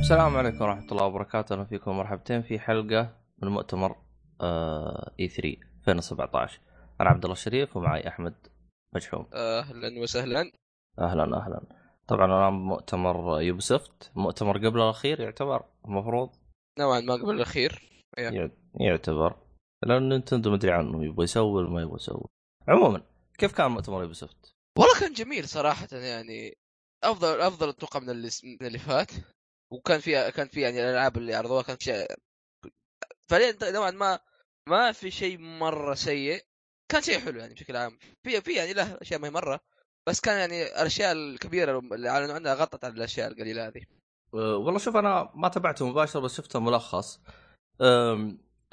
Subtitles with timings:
[0.00, 3.96] السلام عليكم ورحمة الله وبركاته، أهلا فيكم مرحبتين في حلقة من مؤتمر
[5.20, 6.60] E3 2017
[7.00, 8.34] أنا عبد الله الشريف ومعي أحمد
[8.94, 9.26] مجحوم.
[9.34, 10.52] أهلا وسهلا.
[10.98, 11.60] أهلا أهلا.
[12.08, 16.30] طبعا أنا مؤتمر Ubisoft مؤتمر قبل الأخير يعتبر المفروض
[16.78, 17.72] نوعا ما قبل الأخير.
[17.72, 17.87] يع-
[18.80, 19.36] يعتبر.
[19.82, 22.24] لأن Nintendo مدري عنه يبغى يسوي ولا ما يبغى يسوي
[22.68, 23.02] عموما
[23.38, 26.58] كيف كان مؤتمر Ubisoft؟ والله كان جميل صراحة يعني
[27.04, 29.10] أفضل أفضل أتوقع من اللي من اللي فات.
[29.72, 32.06] وكان في كان في يعني الألعاب اللي عرضوها كان شيء
[33.30, 34.18] فعليا نوعا ما
[34.68, 36.44] ما في شيء مرة سيء.
[36.88, 37.98] كان شيء حلو يعني بشكل عام.
[38.22, 39.60] في في يعني له أشياء ما هي مرة
[40.08, 43.82] بس كان يعني الأشياء الكبيرة اللي أعلنوا عنها غطت على الأشياء القليلة هذه.
[44.34, 47.20] أه، والله شوف أنا ما تابعته مباشر بس شفته ملخص.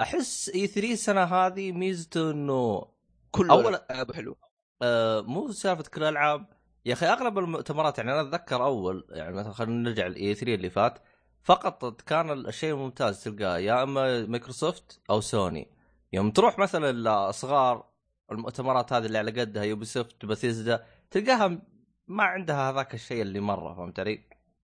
[0.00, 2.86] أحس إي 3 السنة هذه ميزته إنه
[3.30, 4.36] كل أول- ألعاب حلو
[4.82, 6.46] آه، مو سالفة كل الألعاب
[6.84, 10.70] يا أخي أغلب المؤتمرات يعني أنا أتذكر أول يعني مثلا خلينا نرجع ل E3 اللي
[10.70, 10.98] فات
[11.42, 15.70] فقط كان الشيء الممتاز تلقاه يا إما مايكروسوفت أو سوني
[16.12, 17.86] يوم تروح مثلا لاصغار
[18.32, 21.58] المؤتمرات هذه اللي على قدها Ubisoft Bethesda تلقاها
[22.06, 24.20] ما عندها هذاك الشيء اللي مرة فهمت علي؟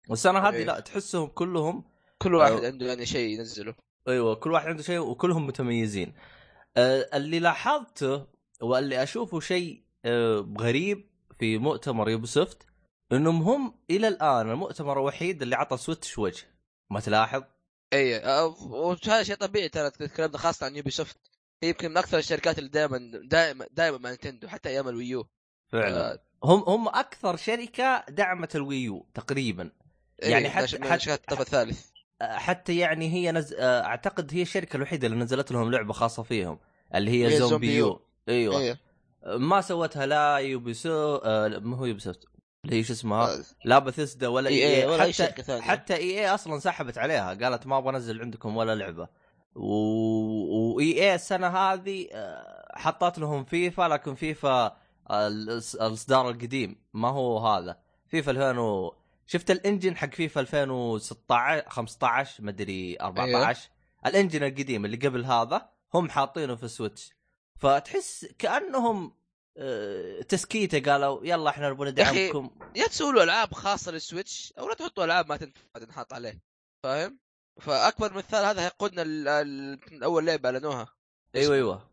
[0.09, 0.65] والسنة هذه إيه.
[0.65, 1.85] لا تحسهم كلهم
[2.19, 2.67] كل واحد أيوه.
[2.67, 3.75] عنده يعني شيء ينزله
[4.09, 6.15] أيوه كل واحد عنده شيء وكلهم متميزين.
[6.77, 8.27] آه اللي لاحظته
[8.63, 12.67] واللي أشوفه شيء آه غريب في مؤتمر Ubisoft
[13.13, 16.47] إنهم هم إلى الآن المؤتمر الوحيد اللي عطى Switch وجه.
[16.91, 17.43] ما تلاحظ؟
[17.93, 21.19] اي أه، وهذا شيء طبيعي ترى تكلمنا خاصة عن Ubisoft
[21.63, 25.19] هي يمكن من أكثر الشركات اللي دائما دائما دائما مع Nintendo حتى أيام ال Wii
[25.19, 25.27] U
[25.73, 26.13] فعلا.
[26.13, 29.71] آه، هم هم أكثر شركة دعمت ال Wii U تقريبا.
[30.23, 31.87] إيه، يعني حتى- حتى- الطرف الثالث.
[31.89, 31.94] آه،
[32.33, 33.55] حتى يعني هي نز...
[33.59, 36.59] آه، أعتقد هي الشركة الوحيدة اللي نزلت لهم لعبة خاصة فيهم
[36.95, 37.77] اللي هي, هي, zombie ZombiU.
[37.77, 38.01] يو.
[38.29, 38.61] أيوه.
[38.61, 38.79] إيه.
[39.39, 42.25] ما سوتها لا يوبيسو آه ما هو يوبيسوفت
[42.65, 45.43] اللي هي شو اسمها؟ آه، لا بثيسدا ولا إي إي إي ولا أي حتى شركة
[45.43, 45.63] ثانية.
[45.63, 49.09] حتى إي إي أصلا سحبت عليها قالت ما أبغى أنزل عندكم ولا لعبة.
[49.55, 50.75] و...
[50.75, 54.77] وإي إي السنة هذه آه، حطت لهم فيفا لكن فيفا
[55.11, 57.77] آه، الإصدار القديم ما هو هذا.
[58.09, 58.95] فيفا 2000 و...
[59.27, 63.71] شفت ال engine حق فيفا 2016 15 مدري 14
[64.07, 67.11] ال engine القديم اللي قبل هذا هم حاطينه في السويتش.
[67.59, 69.15] فتحس كأنهم
[69.57, 72.51] آه، تسكيتة قالوا يلا إحنا نبغى ندعمكم.
[72.77, 76.43] يا تسووا ألعاب خاصة للسويتش أو لا تحطوا ألعاب ما تنفع تنحط عليه
[76.83, 77.19] فاهم؟
[77.61, 79.03] فأكبر مثال هذا يقودنا
[80.05, 80.89] أول لعبة أعلنوها.
[81.35, 81.91] أيوه أيوه.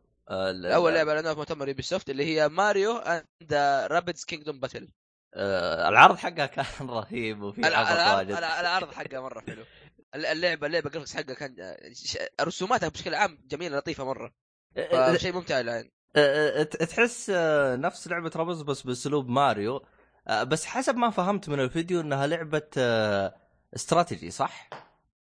[0.75, 3.53] أول لعبة أعلنوها في مؤتمر يوبي سوفت اللي هي ماريو اند
[3.91, 4.87] رابدز كينجدوم باتل
[5.33, 9.65] آه، العرض حقها كان رهيب وفي العرض العرض حقها مرة حلو.
[10.15, 11.55] اللعبه اللعبة ال graphics حقها كان
[11.93, 14.33] ش- رسوماتها بشكل عام جميلة لطيفة مرة.
[14.77, 15.89] آه، فشيء ممتع الآن.
[16.15, 19.85] آه، تحس آه، نفس لعبة رابدز بس بأسلوب ماريو.
[20.27, 23.35] آه، بس حسب ما فهمت من الفيديو إنها لعبة آه،
[23.75, 24.69] استراتيجي صح؟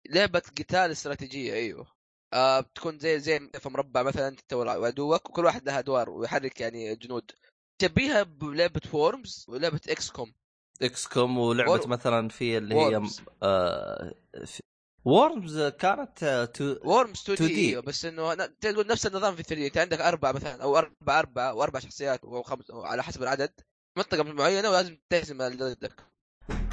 [0.09, 1.87] لعبة قتال استراتيجية أيوه.
[2.33, 6.95] آه بتكون زي زي في مربع مثلا أنت وعدوك وكل واحد له أدوار ويحرك يعني
[6.95, 7.31] جنود.
[7.79, 10.33] تشبيها بلعبة وورمز ولعبة إكس كوم
[10.81, 14.13] إكس كوم ولعبة وور- مثلا في اللي هي وورمز آه،
[14.45, 14.61] في-
[15.05, 17.41] وورمز كانت آه، تو وورمز 2 2D.
[17.53, 17.81] دي.
[17.81, 21.79] بس إنه تقول نفس النظام في 3 أنت عندك أربعة مثلا أو أربعة أربعة واربع
[21.79, 23.53] شخصيات أو خمس أو على حسب العدد.
[23.97, 26.03] منطقة معينة ولازم تهزم اللي ضدك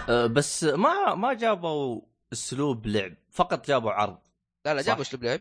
[0.08, 2.00] آه، بس ما ما جابوا
[2.32, 3.14] أسلوب لعب.
[3.30, 4.18] فقط جابوا عرض.
[4.66, 4.82] لا لا.
[4.82, 5.40] جابوا أسلوب لعب.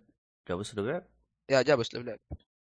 [0.50, 1.08] جابوا أسلوب لعب؟
[1.52, 2.20] يا جابوا أسلوب لعب.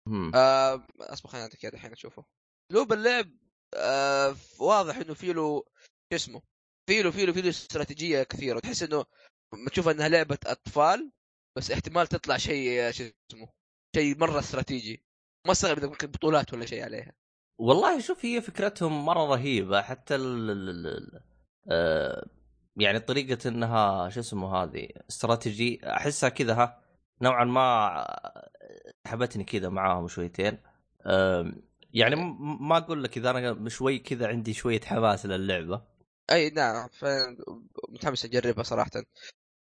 [0.08, 0.32] مم.
[0.36, 2.26] آه أصبر خليني أعطيك إياه الحين أشوفه.
[2.72, 3.30] اسلوب اللعب
[3.76, 5.64] آه واضح إنه في له
[6.12, 6.42] شو اسمه
[6.88, 8.56] في له في له في له استراتيجية كثيرة.
[8.58, 9.06] وتحس إنه
[9.72, 11.12] تشوف إنها لعبة أطفال
[11.58, 13.48] بس احتمال تطلع شيء شو اسمه
[13.96, 15.04] شيء مرة استراتيجي.
[15.46, 17.14] ما استغرب إذا ممكن بطولات ولا شيء عليها.
[17.60, 19.82] والله شوف هي فكرتهم مرة رهيبة.
[19.82, 21.22] حتى ال ال
[21.72, 22.26] آه
[22.78, 26.82] يعني طريقة إنها شو اسمه هذه استراتيجي أحسها كذا ها
[27.22, 28.08] نوعا ما
[29.08, 30.58] حبتني كذا معاهم شويتين.
[31.96, 32.16] يعني
[32.60, 35.82] ما أقول لك إذا أنا شوي كذا عندي شوية حماس للعبة.
[36.32, 36.90] أي نعم
[37.90, 38.92] متحمس أجربها صراحة.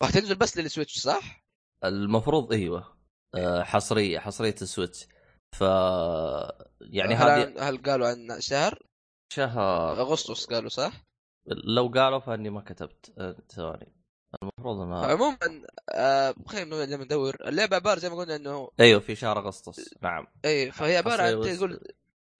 [0.01, 1.43] راح تنزل بس للسويتش صح؟
[1.83, 2.97] المفروض إيوه.
[3.35, 5.07] آه، حصرية حصرية السويتش.
[5.55, 5.61] ف
[6.81, 8.79] يعني هل, هذه هل قالوا عن شهر؟
[9.33, 10.01] شهر.
[10.01, 11.03] أغسطس قالوا صح؟
[11.47, 13.13] لو قالوا فإني ما كتبت.
[13.17, 13.93] آه، ثواني.
[14.43, 15.37] المفروض إنها عموما
[15.89, 19.95] آه خلينا لما ندور اللعبة عبارة زي ما قلنا إنه أيوه في شهر أغسطس.
[20.01, 20.27] نعم.
[20.45, 21.79] اي فهي عبارة عن تقول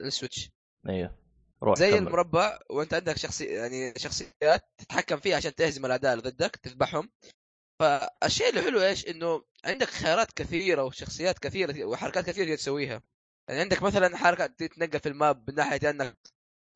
[0.08, 0.50] السويتش.
[0.90, 1.18] أيوه
[1.64, 1.98] روح زي كمل.
[1.98, 7.12] المربع وأنت عندك شخصي يعني شخصيات تتحكم فيها عشان تهزم الاعداء اللي ضدك تذبحهم.
[7.80, 13.02] فالشيء اللي حلو إيش؟ إنه عندك خيارات كثيرة وشخصيات كثيرة وحركات كثيرة تقدر تسويها.
[13.48, 16.18] يعني عندك مثلا حركة تتنقل في ال map من ناحية إنك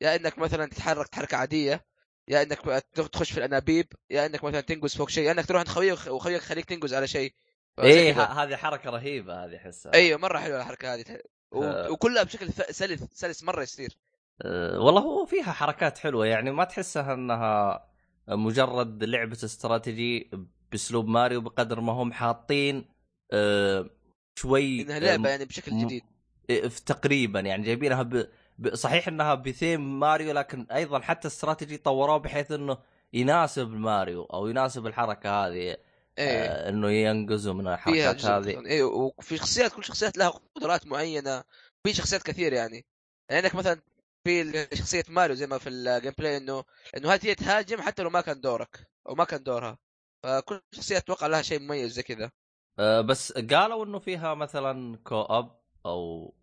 [0.00, 1.86] يا إنك مثلا تتحرك حركة عادية
[2.28, 5.68] يا إنك تخش في الأنابيب يا إنك مثلا تنقز فوق شيء يا إنك تروح عند
[5.68, 7.34] خويك وخويك يخليك تنقز على شيء.
[7.78, 9.94] إيه هذه حركة رهيبة هذه أحسها.
[9.94, 11.20] أيوه مرة حلوة الحركة هذه.
[11.52, 11.92] و...
[11.92, 13.96] وكلها بشكل سلس سلس مرة يصير.
[14.42, 17.84] أه، والله هو فيها حركات حلوة يعني ما تحسها إنها
[18.28, 20.30] مجرد لعبة استراتيجي
[20.72, 22.88] بأسلوب ماريو بقدر ما هم حاطين
[23.32, 23.90] أه،
[24.34, 26.02] شوي إنها لعبة أه، يعني بشكل جديد.
[26.48, 28.28] في تقريبا يعني جايبينها ب...
[28.58, 28.74] ب...
[28.74, 32.78] صحيح إنها بثيم ماريو لكن أيضا حتى استراتيجي طوروه بحيث إنه
[33.12, 35.76] يناسب ماريو أو يناسب الحركة هذه.
[36.18, 36.44] إيه.
[36.44, 38.66] آه إنه ينقزوا من الحركات هذه.
[38.66, 41.44] أيوه وفي شخصيات كل شخصيات لها قدرات معينة.
[41.84, 42.86] في شخصيات كثير يعني.
[43.30, 43.80] يعني عندك مثلا
[44.24, 46.64] في شخصية ماريو زي ما في ال gameplay إنه
[46.96, 49.78] انه هذه تهاجم حتى لو ما كان دورك أو ما كان دورها.
[50.22, 52.30] فكل شخصية أتوقع لها شيء مميز زي كذا.
[52.78, 56.34] آه بس قالوا إنه فيها مثلا co-op أو.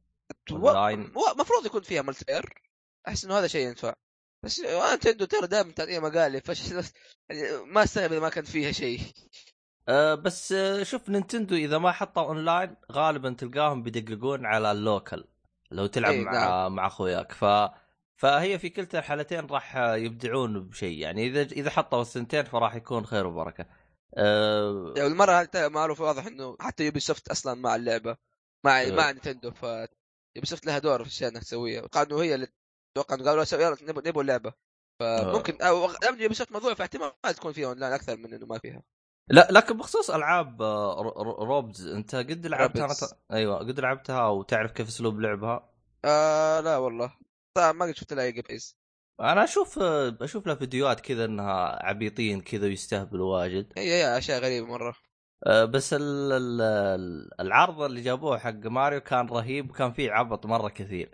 [0.51, 2.61] المفروض يكون فيها multiplayer
[3.07, 3.93] أحس إنه هذا شيء ينفع.
[4.43, 4.59] بس
[4.93, 6.61] نتندو ترى دائما تعطيها مقالب فش
[7.29, 8.99] يعني ما استغرب إذا ما كان فيها شيء.
[9.87, 15.25] آه بس آه شوف نينتندو إذا ما حطوا أونلاين غالبا تلقاهم بيدققون على ال local
[15.71, 16.75] لو تلعب إيه، مع نعم.
[16.75, 17.45] مع أخوياك ف
[18.15, 23.27] فهي في كلتا الحالتين راح يبدعون بشيء يعني إذا إذا حطوا السنتين فراح يكون خير
[23.27, 23.65] وبركة.
[24.17, 28.17] أه يعني المرة معروف واضح إنه حتى يوبي سوفت أصلا مع اللعبة
[28.65, 28.91] مع إيه.
[28.91, 29.63] مع نتندو ف
[30.35, 32.47] يوبي سوفت لها دور في الاشياء إنها تسويها قالوا هي اللي
[32.91, 34.53] أتوقع إنه قالوا يلا نبغى نبغى اللعبه
[34.99, 38.83] فممكن أو دام يوبي سوفت موضوع فاحتمال تكون فيها أونلاين أكثر من إنه ما فيها
[39.27, 41.01] لا لكن بخصوص ألعاب آه،
[41.39, 43.03] رابدز أنت قد لعبتها رابدز.
[43.03, 45.69] أنا ت- أيوه قد لعبتها وتعرف كيف أسلوب لعبها؟
[46.05, 47.13] آه لا والله.
[47.57, 48.77] ما قد شفت لها أي gameplays
[49.21, 53.73] أنا أشوف آه، أشوف لها فيديوهات كذا إنها عبيطين كذا ويستهبلوا واجد.
[53.77, 54.95] هي أشياء غريبة مرة.
[55.45, 60.45] آه، بس ال- ال- ال- العرض اللي جابوه حق ماريو كان رهيب وكان فيه عبط
[60.45, 61.11] مرة كثير.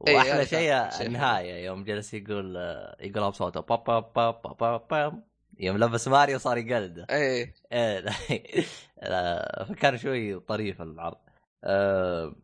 [0.00, 0.72] وأحلى شيء
[1.06, 2.56] النهاية يوم جلس يقول
[3.00, 5.22] يقولها بصوته با با با با با
[5.60, 7.54] يوم لبس ماريو صار يقلده إيه.
[9.02, 11.18] لا، فكان شوي طريف العرض.
[11.64, 12.34] أه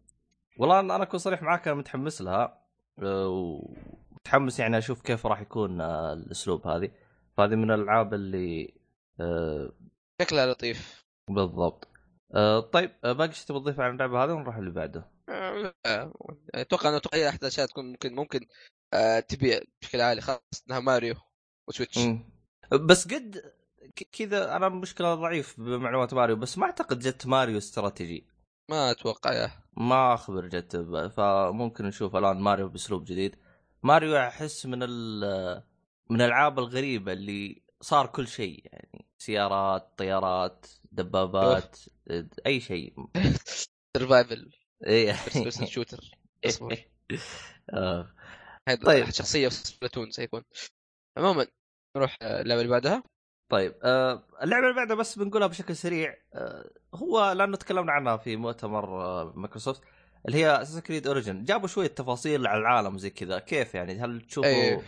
[0.58, 2.62] والله أنا أكون صريح معاك أنا متحمس لها.
[3.02, 6.90] أه ومتحمس يعني أشوف كيف راح يكون آه، الأسلوب هذه.
[7.36, 8.74] فهذه من الألعاب اللي
[9.20, 9.72] أه
[10.22, 11.04] شكلها لطيف.
[11.30, 11.88] بالضبط.
[12.34, 15.10] أه طيب أه باقي شيء تبغى تضيفه عن اللعبة هذه ونروح اللي بعده.
[16.54, 18.40] أتوقع أنه أي احد الاشياء تكون ممكن ممكن
[19.28, 21.14] تبيع بشكل عالي خاصة إنها ماريو
[21.68, 21.98] وسويتش.
[21.98, 22.35] مم.
[22.72, 23.52] بس قد
[24.12, 28.26] كذا أنا مشكلة ضعيف بمعلومات ماريو بس ما أعتقد جت ماريو استراتيجي.
[28.70, 29.50] ما أتوقع يا.
[29.76, 30.76] ما أخبر جت
[31.16, 33.36] فممكن نشوف الآن ماريو بأسلوب جديد.
[33.82, 35.62] ماريو أحس من ال
[36.10, 41.78] من الألعاب الغريبة اللي صار كل شيء يعني سيارات طيارات دبابات
[42.46, 42.94] أي شيء.
[43.96, 44.50] سرفايفل
[44.86, 45.14] اي
[45.66, 46.10] شوتر
[46.46, 46.78] أصبر.
[47.74, 48.14] آه.
[48.66, 48.84] طيب.
[48.86, 49.10] طيب.
[49.10, 50.42] شخصيه في سبلاتون سيكون.
[51.16, 51.46] عموما
[51.96, 53.02] نروح آه، اللعبة اللي بعدها؟
[53.48, 58.36] طيب آه اللعبة اللي بعدها بس بنقولها بشكل سريع آه هو لأنه تكلمنا عنها في
[58.36, 58.86] مؤتمر
[59.32, 59.82] مايكروسوفت
[60.26, 63.38] اللي هي أساسنز كريد اوريجنز جابوا شوية تفاصيل على العالم زي كذا.
[63.38, 64.82] كيف يعني؟ هل تشوفوا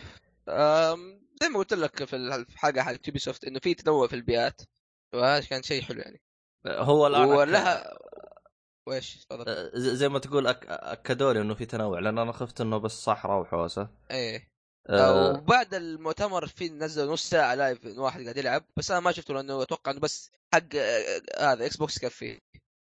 [0.49, 4.61] آم، زي ما قلت لك في الحلقة حق يوبي سوفت إنه في تنوع في البيئات.
[5.13, 6.21] وهذا كان شيء حلو يعني.
[6.67, 7.97] هو الآن ولها
[8.87, 9.71] وإيش؟ تفضل.
[9.73, 10.65] زي ما تقول أك...
[10.69, 14.49] أكدوا لي إنه في تنوع لأن أنا خفت إنه بس صحراء وحوسه إيه.
[14.89, 15.31] آه.
[15.31, 18.65] وبعد المؤتمر في نزل نص ساعة live واحد قاعد يلعب.
[18.77, 22.41] بس أنا ما شفته لأنه أتوقع إنه بس حق آه، هذا إكس بوكس يكفي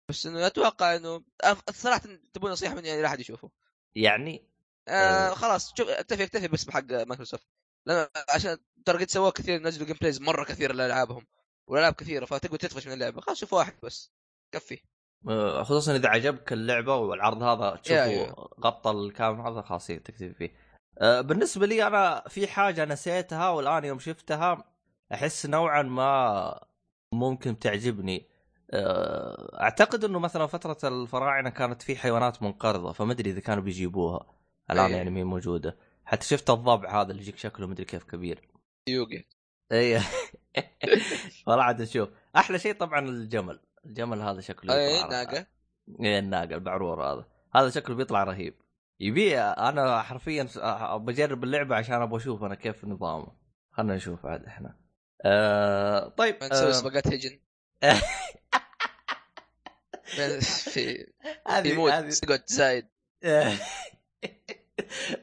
[0.09, 1.23] بس إنه أتوقع إنه
[1.69, 2.01] الصراحه
[2.33, 3.51] تبون نصيحة مني يعني لا أحد يشوفه.
[3.95, 4.43] يعني؟
[4.87, 5.33] آه آه.
[5.33, 7.47] خلاص شوف اكتفي اكتفي بس بحق مايكروسوفت.
[7.85, 11.27] لأن عشان ترى قد سووا كثير نزلوا gameplays مرة كثير لألعابهم
[11.67, 13.21] والألعاب كثيرة فتقدر تطفش من اللعبة.
[13.21, 14.11] خلاص شوف واحد بس
[14.51, 14.79] كفي.
[15.29, 18.49] آه، خصوصا إذا عجبك اللعبة والعرض هذا تشوفه.
[18.59, 20.45] غطى الكامل هذا خلاص تكتفي فيه.
[20.49, 20.62] آه،
[21.01, 24.63] بالنسبة لي أنا في حاجة نسيتها والآن يوم شفتها
[25.13, 26.59] أحس نوعا ما
[27.11, 28.27] ممكن تعجبني.
[28.71, 34.33] آه، أعتقد إنه مثلا فترة الفراعنة كانت في حيوانات منقرضة فما أدري إذا كانوا بيجيبوها.
[34.71, 34.95] الآن أيه.
[34.95, 35.77] يعني مين موجودة.
[36.05, 38.49] حتى شفت الضبع هذا اللي يجيك شكله مدري كيف كبير.
[38.87, 39.25] يوغي
[39.71, 40.01] اي
[41.47, 42.09] والله عاد نشوف.
[42.35, 43.59] أحلى شيء طبعا الجمل.
[43.85, 45.45] الجمل هذا شكله اي يطلع- ناقه
[45.99, 47.25] إيه الناقة البعرور هذا.
[47.55, 48.53] هذا شكله بيطلع رهيب.
[49.03, 50.47] يبي أنا حرفيا
[50.97, 53.37] بجرب اللعبة عشان أبغى أشوف أنا كيف نظامه.
[53.71, 54.77] خلنا نشوف عاد إحنا.
[55.25, 57.39] آه طيب نسوي آه سباقات هجن
[60.05, 61.07] في في
[61.47, 62.87] هذه مود سقط زايد.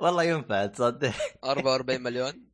[0.01, 1.13] والله ينفع تصدق.
[1.45, 2.51] 44 مليون.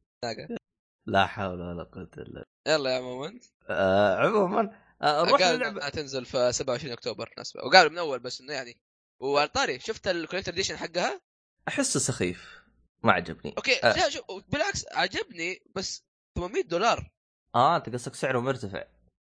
[1.06, 2.44] لا حول ولا قوة إلا بالله.
[2.66, 3.40] يلا يا عموما.
[3.70, 5.88] آه عموما آه نروح للعبة.
[5.88, 8.76] تنزل في 27 أكتوبر ناسبه وقالوا من أول بس إنه يعني
[9.20, 11.20] وعلى طاري شفت ال collector edition حقها؟
[11.68, 12.62] أحسه سخيف.
[13.02, 13.54] ما عجبني.
[13.56, 13.80] أوكي.
[13.82, 16.04] لا شوف بالعكس عجبني بس
[16.34, 17.10] 800 دولار.
[17.54, 18.84] آه أنت قصدك سعره مرتفع.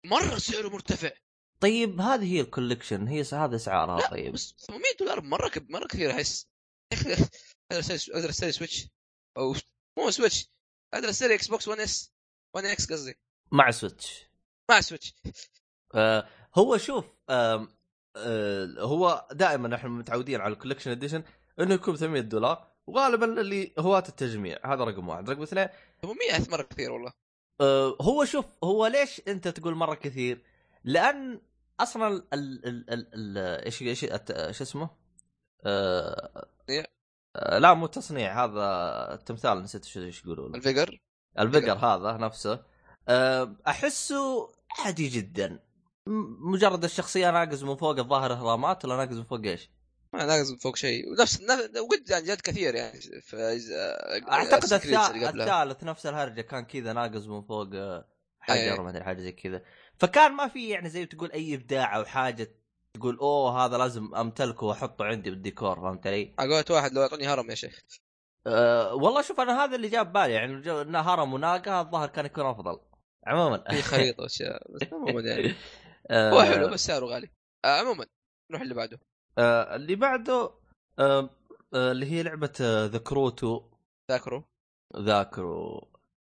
[0.06, 1.12] مرة سعره مرتفع.
[1.60, 4.34] طيب هذه هي ال collection هي هذا اسعارها لا طيب.
[4.34, 5.72] بس 800 دولار مرة كب...
[5.72, 6.48] مرة كثير أحس.
[6.94, 7.29] أقدر
[7.72, 8.88] اشتري أقدر اشتري سويتش.
[9.38, 9.56] أو
[9.98, 10.50] مو سويتش
[10.94, 12.13] أقدر اشتري إكس بوكس one S
[12.53, 13.15] one X قصدي.
[13.51, 14.25] مع سويتش.
[14.70, 15.13] مع سويتش.
[15.96, 17.67] آه هو شوف آه
[18.79, 21.24] هو دائما إحنا متعودين على ال collection edition
[21.59, 25.67] انه يكون ب 800 دولار وغالبا اللي هواة التجميع هذا رقم واحد رقم اثنين
[26.01, 27.12] 800 مرة كثير والله
[27.62, 30.43] آه هو شوف هو ليش انت تقول مرة كثير؟
[30.83, 31.41] لأن
[31.79, 34.00] أصلا ال ال ال ال ال إيش إيش
[34.57, 34.89] شو اسمه؟
[35.65, 36.47] آه؟
[37.36, 38.63] آه لا مو تصنيع هذا
[39.13, 40.55] التمثال نسيت إيش يقولوا.
[40.56, 41.00] ال figure
[41.39, 42.63] الفقر هذا نفسه
[43.09, 45.59] آه، أحسه عادي جدا
[46.52, 49.70] مجرد الشخصية ناقز من فوق الظاهر اهرامات ولا ناقز من فوق إيش؟
[50.14, 53.60] ما ناقص من فوق شيء ونفس نفس- وقد يعني جد كثير يعني في
[54.32, 54.74] أعتقد.
[54.74, 58.08] الثالث نفس الهرجة كان كذا ناقز من فوق آه،
[58.40, 58.82] حجر.
[58.82, 59.62] ما أدري حاجة زي كذا
[59.98, 62.52] فكان ما في يعني زي تقول أي إبداع أو حاجة
[62.94, 67.50] تقول أوه هذا لازم أمتلكه وأحطه عندي بالديكور فهمت علي؟ على واحد لو يعطوني هرم
[67.50, 67.84] يا شيخ
[68.48, 72.46] أه والله شوف أنا هذا اللي جاب بالي يعني إنه هرم وناقة الظاهر كان يكون
[72.46, 72.80] أفضل
[73.28, 75.54] عموما في خريطة واشياء بس عموما يعني
[76.12, 77.30] هو حلو بس سعره غالي.
[77.66, 78.06] آه عموما
[78.52, 79.00] نروح اللي بعده.
[79.38, 80.52] آه اللي بعده
[81.00, 81.30] آه
[81.74, 83.60] آه اللي هي لعبة ذا كرو 2
[84.12, 84.42] ذاكروا
[84.98, 85.82] ذاكروا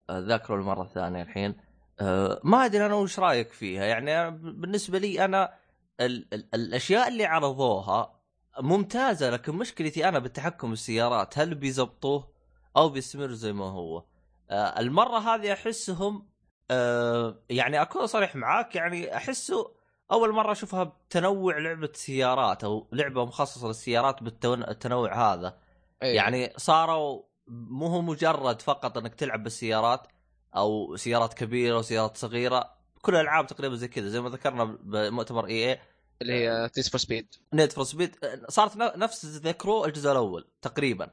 [0.10, 1.56] آه ذاكروا المره الثانية الحين.
[2.00, 3.84] آه ما أدري أنا وش رأيك فيها.
[3.86, 5.54] يعني بالنسبة لي أنا
[6.00, 8.20] ال ال الأشياء اللي عرضوها
[8.60, 12.34] ممتازة لكن مشكلتي أنا بالتحكم بالسيارات هل بيزبطوه
[12.78, 14.04] أو بيستمر زي ما هو؟
[14.50, 16.33] آه المرة هذه أحسهم
[16.72, 19.72] آه يعني أكون صريح معاك يعني أحسه
[20.12, 25.58] أول مرة أشوفها بتنوع لعبة سيارات أو لعبة مخصصة للسيارات بالتنوع هذا.
[26.04, 26.16] أيه.
[26.16, 30.08] يعني صاروا مو هو مجرد فقط إنك تلعب بالسيارات
[30.56, 35.72] أو سيارات كبيرة وسيارات صغيرة كل الالعاب تقريبا زي كذا زي ما ذكرنا بمؤتمر إي
[35.72, 35.80] اي
[36.22, 38.16] اللي هي تيس فور سبيد نيد فور سبيد
[38.50, 41.10] صارت نفس ذا كرو الجزء الأول تقريبا.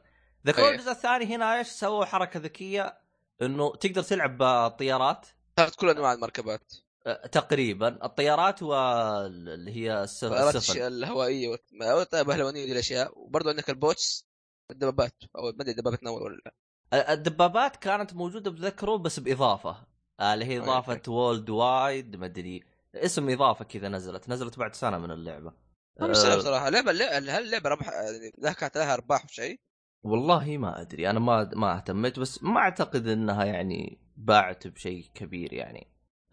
[0.46, 0.74] ذا كرو أيه.
[0.74, 2.98] الجزء الثاني هنا إيش؟ سووا حركة ذكية
[3.42, 5.26] إنه تقدر تلعب بالطيارات.
[5.60, 6.72] صارت كل أنواع المركبات.
[7.06, 8.04] أه، تقريبا.
[8.04, 10.82] الطيارات واللي هي السفن.
[10.86, 14.26] الهوائية والط- أو الطائره البهلوانيه دي الاشياء وبرضه عندك البوتس
[14.70, 17.12] الدبابات أو ما أدري دبابه تنور ولا لا.
[17.12, 19.76] الدبابات كانت موجودة بذكره بس بإضافة.
[20.20, 20.58] آه، اللي هي.
[20.58, 22.64] إضافة وولد وايد ما أدري.
[22.94, 24.28] اسم إضافة كذا نزلت.
[24.28, 25.52] نزلت بعد سنة من اللعبة.
[26.00, 29.60] ما أه، صراحة لعبه هل اللعبه ربح يعني لها كانت لها أرباح وشيء
[30.02, 31.10] والله ما أدري.
[31.10, 35.86] أنا ما ما اهتميت بس ما أعتقد إنها يعني باعت بشيء كبير يعني.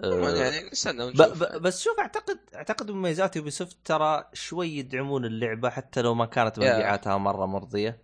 [0.04, 5.26] أه، يعني نستنى ب ونشوف بس شوف أعتقد أعتقد مميزات يوبي سوفت ترى شوي يدعمون
[5.26, 6.60] اللعبة حتى لو ما كانت.
[6.60, 8.04] مبيعاتها مرة مرضية.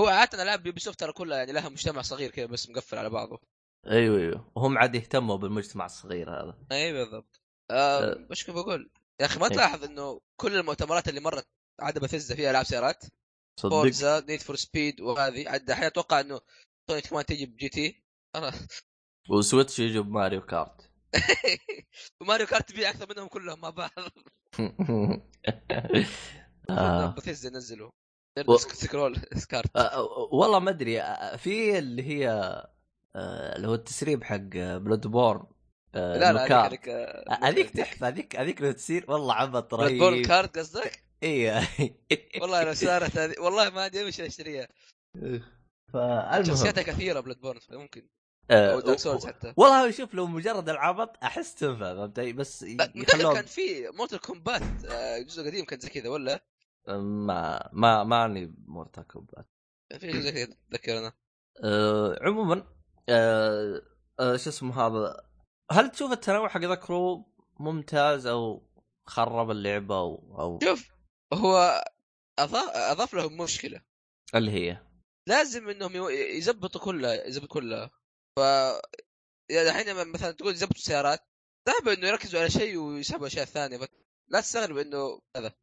[0.00, 3.10] هو عادة ألعاب يوبي سوفت ترى كلها يعني لها مجتمع صغير كذا بس مقفل على
[3.10, 3.40] بعضه.
[3.86, 4.52] أيوه أيوه.
[4.54, 6.58] وهم عاد يهتموا بالمجتمع الصغير هذا.
[6.72, 7.40] أي بالضبط.
[7.70, 8.26] أه.
[8.30, 8.90] وش كنت بقول؟
[9.20, 9.52] يا أخي ما إيه.
[9.52, 11.46] تلاحظ إنه كل المؤتمرات اللي مرت
[11.80, 13.04] عاد بثزة فيها ألعاب سيارات.
[13.60, 15.48] صدق؟ فورزا نيد فور سبيد وهذه.
[15.48, 16.40] عاد الحين أتوقع إنه
[16.88, 18.02] سوني كمان تجي بجي تي
[18.34, 18.54] خلاص
[19.28, 20.90] وسويتش يجوا بماريو كارت.
[22.20, 23.90] وماريو كارت تبيع أكثر منهم كلهم مع بعض.
[26.70, 27.14] آه.
[27.14, 27.90] بثزة نزلوا
[28.46, 30.00] و- سكرول سكارت آه،
[30.32, 32.28] والله ما أدري آه، في اللي هي
[33.16, 34.36] آه، اللي هو التسريب حق
[34.76, 35.46] بلود بورن
[35.94, 36.66] لا لا
[37.42, 41.62] هذيك تحفة هذيك هذيك لو تصير والله عبط بلاد بورن رهيب كارد قصدك؟ أيوه
[42.40, 44.68] والله لو صارت هذه والله ما ادري وش أشتريها.
[45.92, 46.44] فالمهم.
[46.44, 48.08] شخصياتها كثيرة بلاد بورن ممكن
[48.50, 49.54] آه، أو سولز حتى.
[49.56, 53.90] والله شوف لو مجرد العبط أحس تنفع فهمت؟ بس يخلوها كان في
[54.26, 56.44] كومبات آه، جزء قديم كان زي كذا ولا؟
[56.88, 59.30] ما ما ماني مرتكب
[59.90, 61.12] كان في جزء كذا اتذكر أنا
[61.64, 62.66] أه عموما
[63.08, 63.82] أه
[64.20, 65.26] أه شو اسمه هذا؟
[65.70, 68.68] هل تشوف التنوع حق ذا كرو ممتاز أو
[69.06, 70.88] خرب اللعبة أو أو؟ شوف
[71.32, 71.84] هو
[72.38, 73.80] أضاف أضاف لهم مشكلة.
[74.34, 74.86] اللي هي؟
[75.28, 77.90] لازم إنهم يزبطوا كلها يزبطوا كلها.
[78.36, 78.40] ف
[79.50, 81.20] الحين لما مثلا تقول يزبطوا السيارات
[81.68, 83.88] صعب إنه يركزوا على شيء ويسحبوا أشياء ثانية بس
[84.28, 85.54] لا تستغرب إنه هذا.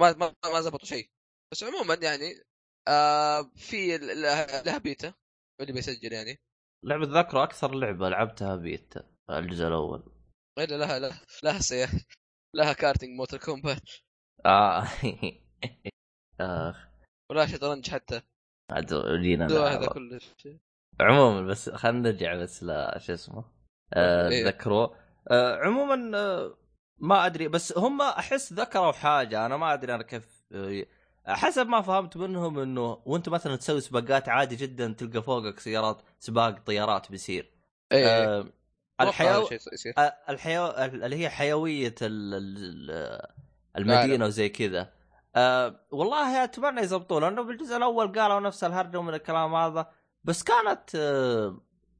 [0.00, 1.10] ما ما ما زبطوا شيء.
[1.52, 2.34] بس عموما يعني
[2.88, 5.14] آه في لها بيتا
[5.60, 6.38] اللي بيسجل يعني.
[6.84, 8.94] لعبة ذاكرة أكثر لعبة لعبتها بيت
[9.30, 10.02] الجزء الأول.
[10.58, 12.00] غير لها لها لها سيارة
[12.56, 13.90] لها كارتينج موتور كومبات
[14.46, 14.82] آه.
[16.40, 16.88] آخ.
[17.30, 18.22] ولا شطرنج حتى.
[18.70, 19.50] عاد نلعب.
[19.50, 20.58] هذا كل شيء
[21.00, 22.60] عموما بس خلينا نرجع بس
[22.98, 23.44] شو اسمه
[23.94, 24.46] آه إيه.
[24.46, 24.88] ذكروا.
[25.30, 26.54] آه عموما آه
[26.98, 30.44] ما أدري بس هم أحس ذكروا حاجة أنا ما أدري أنا كيف
[31.26, 36.58] حسب ما فهمت منهم إنه وأنت مثلا تسوي سباقات عادي جدا تلقى فوقك سيارات سباق
[36.66, 37.50] طيارات بيصير.
[37.92, 38.06] إيه.
[38.06, 38.46] آه
[39.00, 39.48] الحيو...
[39.98, 40.66] آه، الحيو...
[40.66, 42.34] اللي هي حيوية ال...
[42.34, 43.26] ال-
[43.78, 44.92] المدينة وزي كذا.
[45.36, 49.90] أه والله أتمنى يضبطون لأنه بالجزء الأول قالوا نفس الهرجة من الكلام هذا.
[50.24, 50.90] بس كانت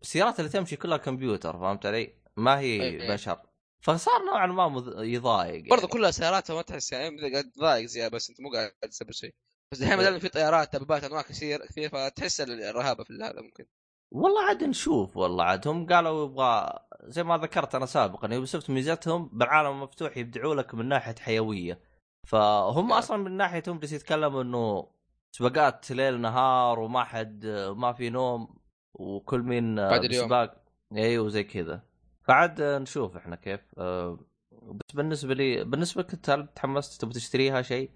[0.02, 3.08] السيارات اللي تمشي كلها كمبيوتر فهمت علي؟ ما هي أي- أي.
[3.08, 3.38] بشر
[3.80, 5.04] فصار نوعا ما مذ...
[5.04, 5.92] يضايق برضه يعني.
[5.92, 9.34] كلها سيارات ما تحس يعني قاعد تضايق زيادة بس أنت مو قاعد تسوي شيء
[9.72, 10.10] بس الحين ما إيه.
[10.10, 13.66] دام في طيارات دبابات انواع كثير كثير فتحس الرهابة في هذا ممكن
[14.10, 19.30] والله عاد نشوف والله عاد هم قالوا يبغى زي ما ذكرت أنا سابقا يوبي ميزتهم
[19.32, 21.80] بالعالم المفتوح يبدعوا لك من ناحية حيوية
[22.26, 22.98] فهم نعم.
[22.98, 24.93] أصلا من ناحيتهم جالس يتكلموا إنه
[25.34, 28.56] سباقات ليل نهار وما حد ما في نوم
[28.94, 30.26] وكل مين اليوم.
[30.26, 31.82] سباق أيوه زي كذا
[32.22, 34.18] فعاد نشوف إحنا كيف أه،
[34.52, 37.90] بس بالنسبة لي بالنسبة لك هل تحمست تبغى تشتريها شيء؟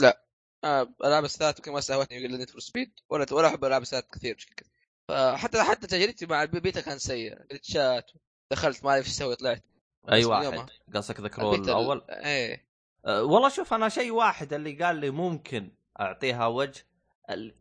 [0.00, 0.26] لا
[0.64, 4.08] آه، العاب السات يمكن ما استهوتني الا نيد فور سبيد ولا ولا أحب العاب السات
[4.14, 4.68] كثير بشكل كذا
[5.08, 8.10] فحتى حتى تجربتي مع البيتا كان سيء جلتشات
[8.50, 9.64] دخلت ما أعرف إيش أسوي طلعت
[10.12, 10.68] أي واحد.
[10.94, 12.66] قصدك ذا كرول الأول؟ إيه
[13.06, 16.86] أه، والله شوف أنا شيء واحد اللي قال لي ممكن أعطيها وجه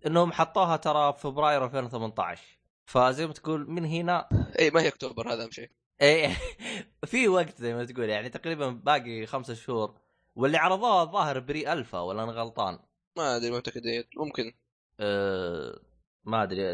[0.08, 2.42] إنهم حطوها ترى في فبراير 2018
[2.86, 5.70] فزي ما تقول من هنا إيه ما هي أكتوبر هذا أهم شيء.
[6.02, 6.38] إيه
[7.06, 9.96] في وقت زي ما تقول يعني تقريبا باقي خمسة شهور.
[10.36, 12.80] واللي عرضوها الظاهر pre-alpha ولا أنا غلطان؟
[13.18, 14.54] ما أدري ما متاكد إيه، ممكن.
[15.00, 15.80] أه
[16.24, 16.72] ما أدري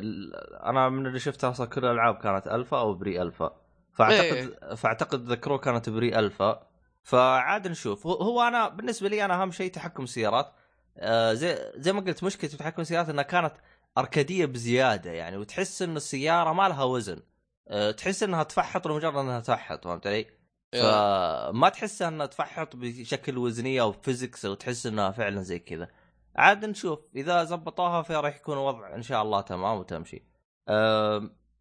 [0.64, 3.62] أنا من اللي شفتها أصلا كل الألعاب كانت الفا أو pre-alpha
[3.94, 6.68] فأعتقد فأعتقد ذا كرو كانت pre-alpha
[7.04, 8.08] فعاد نشوف.
[8.08, 10.54] هو- هو أنا بالنسبة لي أنا أهم شيء تحكم السيارات.
[10.98, 13.54] آه زي زي ما قلت مشكلتي في تحكم السيارات إنها كانت
[13.98, 17.20] arcade يه بزيادة يعني وتحس إن السيارة ما لها وزن.
[17.68, 20.26] آه تحس إنها تفحط لمجرد إنها تفحط فهمت علي؟
[20.74, 25.90] فما تحس إنها تفحط بشكل وزنية أو physics أو تحس إنها فعلا زي كذا.
[26.36, 30.24] عاد نشوف إذا زبطوها فراح يكون الوضع إن شاء الله تمام وتمشي.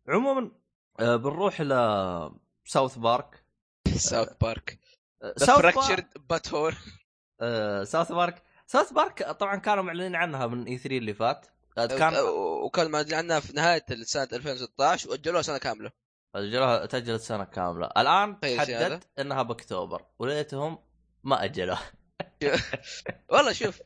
[0.08, 0.50] عموما
[1.00, 1.68] آه بنروح ل
[2.64, 3.44] ساوث بارك
[3.94, 4.78] ساوث بارك
[5.36, 6.46] ساوث بارك بات
[7.86, 11.46] ساوث بارك ساوث بارك طبعا كانوا معلنين عنها من E3 اللي فات.
[11.78, 12.14] آه، كان
[12.64, 15.90] وكان معلن عنها في نهاية سنه 2016 وأجلوها سنة كاملة.
[16.34, 17.86] اجلوها تأجلت سنة كاملة.
[17.96, 18.40] الآن.
[18.40, 20.78] تحدد إنها بأكتوبر وليتهم
[21.24, 21.92] ما أجلوها.
[23.32, 23.80] والله شوف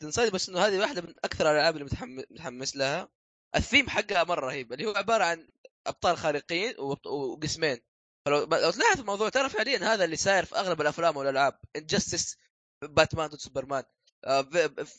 [0.00, 1.84] تنصدم بس إنه هذه واحدة من أكثر الألعاب اللي
[2.30, 3.08] متحمس, لها.
[3.56, 5.48] الثيم حقها مرة رهيب اللي هو عبارة عن
[5.86, 7.78] أبطال خارقين وقسمين.
[8.26, 11.58] فلو لو تلاحظ الموضوع ترى فعليا هذا اللي صاير في أغلب الأفلام والألعاب.
[11.76, 12.36] Injustice
[12.88, 13.82] باتمان ضد سوبرمان.
[14.24, 14.48] آه،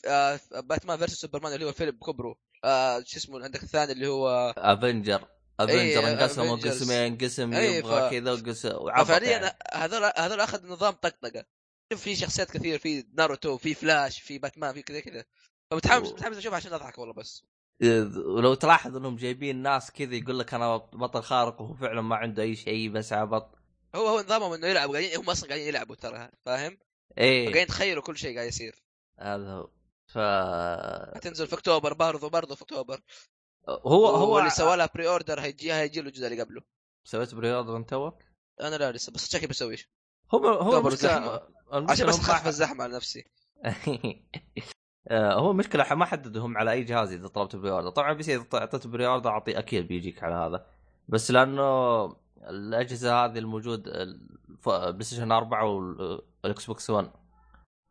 [0.06, 2.38] آه، Batman versus Superman اللي هو فيلم كوبرو.
[2.64, 5.28] آه، شو اسمه عندك الثاني اللي هو Avenger
[5.60, 6.56] Avenger إيه، انقسموا.
[6.56, 9.56] قسمين قسم إيه، يبغى كذا وقسم وعبط ففعليا يعني.
[9.74, 11.44] هذول هذول أخذ نظام طقطقة.
[11.92, 15.24] شوف في شخصيات كثير في ناروتو في فلاش في باتمان في كذا كذا.
[15.70, 17.44] فمتحمس و- متحمس اشوفها عشان أضحك والله بس.
[18.26, 22.42] ولو تلاحظ إنهم جايبين ناس كذا يقول لك أنا بطل خارق وهو فعلا ما عنده
[22.42, 23.58] أي شيء بس عبط.
[23.94, 26.78] هو هو نظامهم إنه يلعبوا قاعدين هم أصلا قاعدين يلعبوا ترى فاهم؟
[27.18, 27.44] إيه.
[27.44, 28.82] قاعدين يتخيلوا كل شيء قاعد يصير.
[29.18, 29.70] هذا هو.
[30.06, 30.18] ف
[31.14, 33.00] حتنزل في أكتوبر برضه برضه في أكتوبر.
[33.68, 36.62] هو هو اللي سوى لها pre-order هيجي هيجي له الجزء اللي قبله.
[37.04, 38.22] سويت pre-order أنت توك؟
[38.60, 39.88] أنا لا لسه بس شكلي بسوي شيء
[40.34, 41.40] هو هو زحمة.
[41.72, 43.24] عشان بس اخفف الزحمة على نفسي.
[45.08, 48.46] آه، هو مشكلة ما حددوا هم على أي جهاز إذا طلبت pre-order طبعا بس إذا
[48.54, 50.66] اعطيت pre-order أعطي أكيد بيجيك على هذا.
[51.08, 51.62] بس لأنه
[52.50, 53.82] الأجهزة هذه الموجود
[54.66, 57.10] PlayStation 4 وال Xbox 1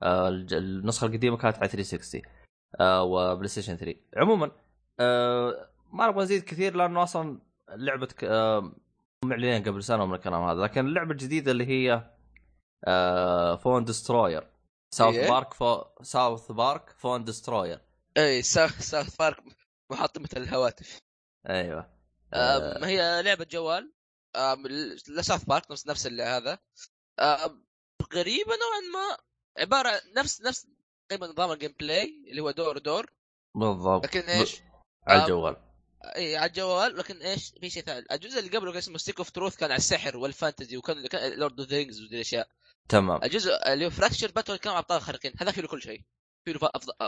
[0.03, 2.21] آه، الج- النسخة القديمة كانت على 360
[2.79, 4.51] آه، و PlayStation 3 عموما
[4.99, 8.71] آه، ما نبغى نزيد كثير لأنه أصلا لعبة ك- آه،
[9.25, 12.11] معلنين قبل سنة من الكلام هذا لكن اللعبة الجديدة اللي هي
[12.87, 14.47] آه، Phone Destroyer
[14.95, 15.83] South إيه؟ Park Pho...
[16.01, 17.79] South Park Phone Destroyer
[18.17, 19.43] إي South South Park
[19.91, 20.99] محطمة الهواتف.
[21.49, 21.89] أيوه.
[22.33, 23.91] آم، هي لعبة جوال.
[24.35, 26.59] آم، ل- ل South Park نفس نفس اللي هذا.
[28.13, 29.17] غريبة نوعا ما
[29.57, 30.67] عبارة نفس نفس
[31.09, 33.11] تقريبا نظام ال gameplay اللي هو دور دور.
[33.55, 34.03] بالضبط.
[34.03, 34.61] لكن إيش؟
[35.07, 35.55] على الجوال.
[36.15, 36.97] إي على الجوال.
[36.97, 38.05] لكن إيش؟ في شيء ثاني.
[38.11, 41.33] الجزء اللي قبله كان اسمه Stick of Truth كان على السحر وال fantasy وكان كان
[41.39, 42.47] Lord of the Rings وذي الأشياء.
[42.89, 43.23] تمام.
[43.23, 45.33] الجزء اللي هو Fractured But Whole كان أبطال خارقين.
[45.39, 46.01] هذا فيه له كل شيء.
[46.45, 46.53] فيه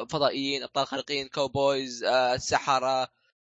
[0.10, 3.04] فضائيين أبطال خارقين cowboys آه، سحره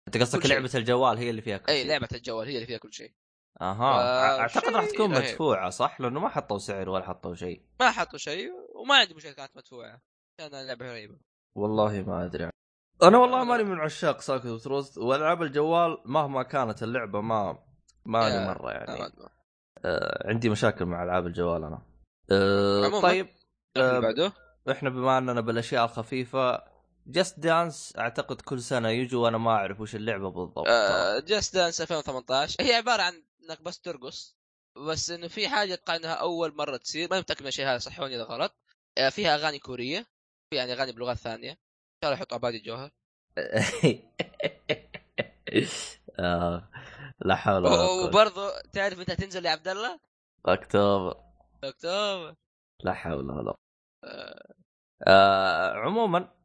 [0.08, 0.46] أنت قصدك.
[0.46, 1.88] لعبة الجوال هي اللي فيها كل إي شيء.
[1.88, 3.14] لعبة الجوال هي اللي فيها كل شيء.
[3.62, 4.02] أها.
[4.02, 5.24] آه، أعتقد راح تكون رهيب.
[5.24, 7.62] مدفوعة صح؟ لأنه ما حطوا سعر ولا حطوا شيء.
[7.80, 10.02] ما حطوا شيء وما عندي مشكله كانت مدفوعة
[10.38, 11.18] كان لعبه غريبة.
[11.56, 12.50] والله ما أدري.
[13.04, 17.58] أنا والله ماني من عشاق ساكت وتروز وألعاب الجوال مهما كانت اللعبة ما
[18.06, 18.92] ماني يا- مرة يعني.
[19.04, 19.12] آه،
[19.86, 21.82] آه عندي مشاكل مع ألعاب الجوال أنا.
[22.32, 23.28] آه طيب
[23.78, 24.32] آه بعده.
[24.72, 26.64] إحنا بما أننا بالأشياء الخفيفة
[27.08, 30.68] Just Dance أعتقد كل سنة يجوا وأنا ما أعرف وش اللعبة بالضبط.
[30.68, 33.14] آه Just Dance 2018 هي عبارة عن
[33.46, 34.36] إنك بس ترقص
[34.88, 37.08] بس إنه في حاجة أتوقع إنها أول مرة تصير.
[37.12, 38.56] ما متاكد من الشيء هذا صحوني إذا غلط.
[38.98, 40.06] آه فيها أغاني كورية
[40.50, 41.52] في يعني أغاني بلغات ثانية.
[41.52, 41.58] إن
[42.04, 42.92] شاء الله يحطوا عبادي الجوهر.
[46.20, 46.70] آه
[47.20, 48.06] لا حول ولا قوة.
[48.06, 50.00] وبرضه تعرف انت تنزل يا عبد الله؟
[50.46, 51.24] أكتوبر.
[51.64, 52.36] أكتوبر.
[52.84, 53.58] لا حول ولا قوة.
[54.04, 54.54] آه،
[55.08, 56.36] آه عموما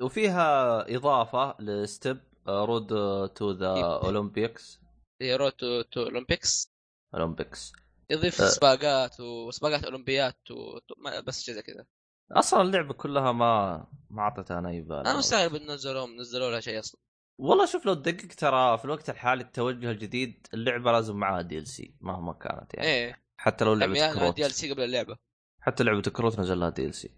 [0.00, 2.88] وفيها إضافة لستيب Road
[3.28, 4.83] to the Olympics
[5.24, 6.72] هي Road to, to Olympics
[7.14, 7.72] Olympics
[8.10, 8.48] يضيف آه.
[8.48, 10.78] سباقات وسباقات أولمبيات و...
[11.26, 11.86] بس شيء زي كذا.
[12.32, 15.06] أصلا اللعبة كلها ما ما اعطتها أنا أي بال.
[15.06, 17.00] أنا مستغرب ان نزلوا نزلوا لها شيء أصلا.
[17.40, 22.32] والله شوف لو تدقق ترى في الوقت الحالي التوجه الجديد اللعبة لازم معاها DLC مهما
[22.32, 22.88] كانت يعني.
[22.88, 23.24] إيه.
[23.36, 24.36] حتى لو لعبة يعني كروت.
[24.36, 25.16] DLC قبل اللعبة.
[25.60, 27.10] حتى لعبة كروت نزل لها DLC.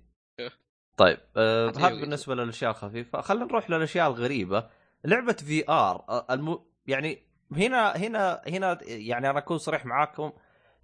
[0.97, 3.21] طيب آه هذا بالنسبة للأشياء الخفيفة.
[3.21, 4.71] خلينا نروح للأشياء الغريبة.
[5.05, 6.65] لعبة VR آه، الم...
[6.87, 10.33] يعني هنا هنا هنا يعني أنا أكون صريح معاكم.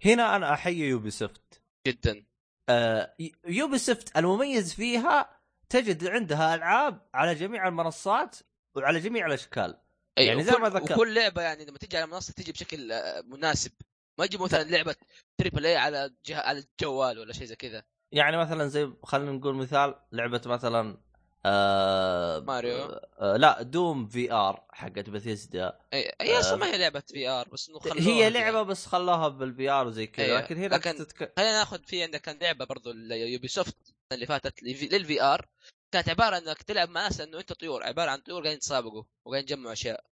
[0.05, 2.25] هنا أنا أحيي Ubisoft جدا.
[2.69, 3.15] آه
[3.45, 8.35] Ubisoft المميز فيها تجد عندها ألعاب على جميع المنصات
[8.75, 9.77] وعلى جميع الأشكال.
[10.17, 10.91] أي يعني زي ما ذكرت.
[10.91, 13.71] وكل لعبة يعني لما تيجي على منصة تيجي بشكل آه، مناسب.
[14.19, 14.95] ما يجيب مثلا لعبة
[15.37, 16.37] triple A على جه...
[16.37, 17.83] على الجوال ولا شيء زي كذا.
[18.11, 20.97] يعني مثلا زي خلينا نقول مثال لعبة مثلا
[21.45, 22.83] آه ماريو.
[23.19, 26.55] آه لا Doom VR حقت بثيسدا إي هي أصلا آه.
[26.55, 30.07] ما هي لعبة VR بس إنه خلوها هي لعبة بس خلاها بال V R وزي
[30.07, 30.37] كذا.
[30.37, 31.33] لكن هنا لكن- تتك...
[31.37, 33.77] خلينا ناخذ في عندك كان لعبة برضو Ubisoft
[34.11, 35.45] اللي فاتت لل VR
[35.91, 39.49] كانت عبارة إنك تلعب مع ناس إنه أنت طيور عبارة عن طيور قاعدين يتسابقوا وقاعدين
[39.57, 40.03] يجمعوا أشياء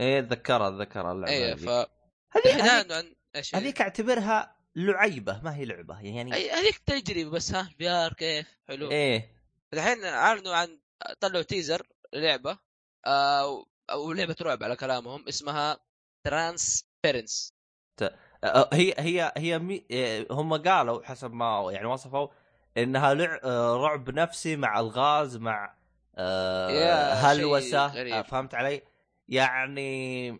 [0.00, 1.68] إيه اتذكرها اتذكرها اللعبة إي هذيك.
[1.68, 1.86] ف
[2.36, 2.60] هذيك
[3.54, 9.36] هذيك, أعتبرها لعيبة ما هي لعبة يعني هذيك تجربة بس ها VR كيف حلو إيه
[9.74, 10.79] الحين اعلنوا عن
[11.20, 12.58] طلعوا teaser لعبة
[13.06, 15.78] آه أو لعبة رعب على كلامهم اسمها
[16.26, 17.54] Transference
[18.44, 19.86] آه، هي هي هي مي...
[19.92, 22.28] آه، هم قالوا حسب ما يعني وصفوا
[22.76, 23.40] إنها لع...
[23.44, 25.76] آه، رعب نفسي مع الغاز مع
[26.16, 27.86] آه، هلوسة.
[27.86, 28.82] آه، فهمت علي؟
[29.28, 30.38] يعني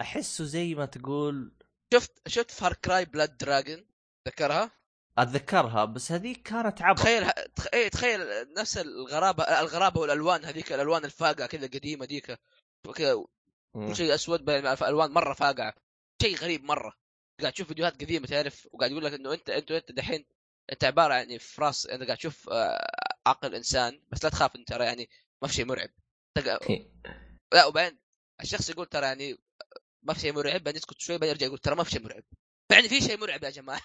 [0.00, 1.52] أحسه زي ما تقول
[1.94, 3.84] شفت شفت Far Cry Blood Dragon
[4.24, 4.70] تذكرها؟
[5.18, 6.98] أتذكرها بس هذيك كانت عبط.
[6.98, 8.20] تخيل تخ- إيه، تخيل
[8.58, 12.38] نفس الغرابة الغرابة والألوان هذيك الألوان الفاقعة كذا قديمه ديك.
[12.94, 13.24] كذا
[13.92, 15.74] شيء أسود ألوان مرة فاقعة.
[16.22, 16.92] شيء غريب مرة.
[17.40, 20.24] قاعد تشوف فيديوهات قديمة تعرف وقاعد يقول لك إنه أنت أنت انت دحين
[20.72, 22.86] أنت عبارة يعني في راس أنت قاعد تشوف آه،
[23.26, 25.08] عقل إنسان بس لا تخاف انت ترى يعني
[25.42, 25.90] ما في شيء مرعب.
[27.52, 27.98] لا وبعدين
[28.42, 29.38] الشخص يقول ترى يعني
[30.02, 32.22] ما في شيء مرعب بعدين يسكت شوي بعدين يرجع يقول ترى ما في شيء مرعب.
[32.72, 33.80] يعني في شيء مرعب يا جماعة.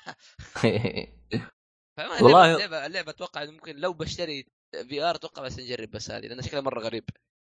[2.21, 4.45] والله- اللعبه اللعبة أتوقع ممكن لو بشتري
[4.89, 7.03] في آر أتوقع بس نجرب بس هذه لأن شكلها مرة غريب.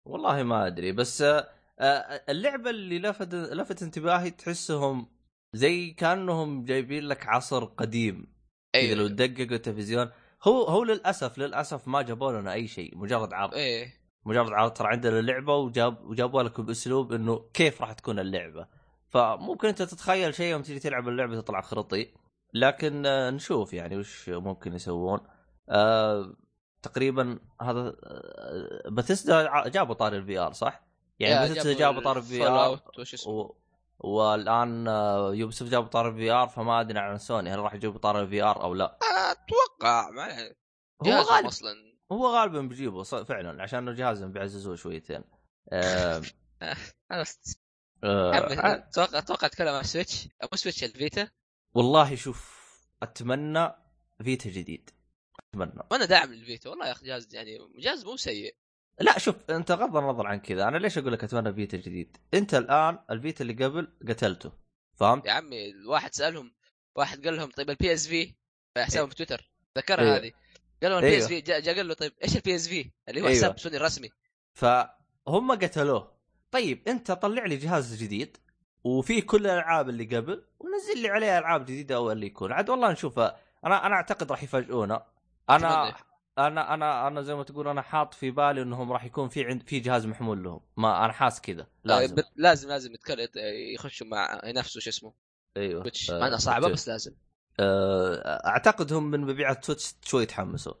[0.07, 1.47] والله ما أدري بس آه،
[1.79, 5.07] آه، اللعبة اللي لفت لفت انتباهي تحسهم
[5.55, 8.33] زي كأنهم جايبين لك عصر قديم.
[8.73, 10.11] كذا لو تدققوا التلفزيون
[10.43, 13.53] هو هو للأسف للأسف ما جابوا لنا أي شيء مجرد عرض.
[13.53, 13.93] إيه.
[14.25, 18.67] مجرد عرض ترى عندنا اللعبه وجاب وجابوا لك باسلوب إنه كيف راح تكون اللعبة.
[19.13, 22.13] فممكن أنت تتخيل شيء يوم تجي تلعب اللعبة تطلع خرطي.
[22.53, 25.19] لكن آه، نشوف يعني وش ممكن يسوون.
[25.69, 26.35] آه
[26.81, 27.95] تقريبا هذا
[29.29, 30.83] آه ع- جابوا طاري ال VR صح؟
[31.19, 32.79] يعني بثيسدا جابوا طاري ال VR
[33.27, 33.55] و...
[33.99, 38.21] والآن آه، Ubisoft جابوا طاري ال VR فما أدري عن سوني هل راح يجيبوا طاري
[38.21, 38.97] ال VR أو لا.
[39.31, 40.55] أتوقع ما يعني
[41.03, 41.73] هو غالب أصلا.
[42.11, 45.23] هو غالبا بيجيبه فعلا عشان جهازهم بيعززوه شويتين.
[45.71, 46.21] آه...
[48.03, 48.33] آه...
[48.33, 48.87] آه...
[48.89, 51.29] أتوقع أتوقع أتكلم عن Switch مو Switch ال Vita
[51.73, 52.63] والله شوف
[53.03, 53.71] أتمنى
[54.23, 54.89] Vita جديد.
[55.53, 55.83] أتمنى.
[55.91, 58.55] وأنا داعم لل Vita والله يا أخي جهاز يعني جهاز مو سيء.
[58.99, 60.67] لا شوف أنت غض النظر عن كذا.
[60.67, 64.51] أنا ليش أقول لك أتمنى Vita جديد؟ أنت الآن ال Vita اللي قبل قتلته.
[64.95, 66.53] فهمت؟ يا عمي الواحد سألهم
[66.95, 68.33] واحد قال لهم طيب ال PSV
[68.77, 69.51] حسابهم في تويتر.
[69.77, 70.15] ذكرها إيه.
[70.15, 70.31] هذه.
[70.83, 71.27] قال لهم البي اس أيوه.
[71.27, 73.37] في جاء جا قال له طيب إيش ال PSV اللي هو أيوه.
[73.37, 74.09] حساب سوني الرسمي.
[74.53, 76.12] فهم قتلوه.
[76.53, 78.37] طيب انت طلع لي جهاز جديد
[78.83, 82.51] وفي كل الألعاب اللي قبل ونزل لي عليه ألعاب جديدة أو اللي يكون.
[82.51, 83.33] عاد والله نشوف أنا
[83.65, 85.05] أنا أعتقد راح يفاجئونا.
[85.49, 85.95] أنا.
[86.37, 89.63] أنا أنا أنا زي ما تقول أنا حاط في بالي إنهم راح يكون في عند
[89.63, 90.61] في جهاز محمول لهم.
[90.77, 91.67] ما أنا حاس كذا.
[91.83, 92.15] لازم.
[92.15, 92.93] لازم لازم لازم
[93.73, 95.13] يخشوا مع ينافسوا شو اسمه.
[95.57, 95.81] أيوه.
[95.81, 96.67] Switch آه، مع انها صعبه.
[96.69, 97.11] بس لازم.
[97.59, 100.73] آه، أعتقد هم من مبيعات Switch شوي تحمسوا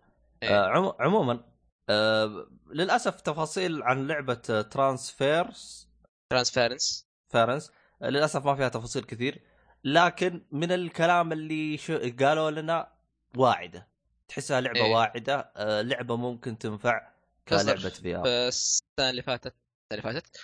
[0.43, 0.49] إيه.
[0.49, 1.52] آه، عمو- عموما
[1.89, 5.89] آه، للأسف تفاصيل عن لعبة Transfer
[6.31, 9.41] Transference ference للأسف ما فيها تفاصيل كثير.
[9.83, 12.93] لكن من الكلام اللي شو قالوا لنا
[13.37, 13.87] واعدة.
[14.27, 14.93] تحسها لعبة إيه.
[14.93, 15.51] واعدة.
[15.55, 17.13] آه لعبة ممكن تنفع
[17.47, 19.55] كلعبة في ار السنة اللي فاتت.
[19.91, 20.37] السنة اللي فاتت؟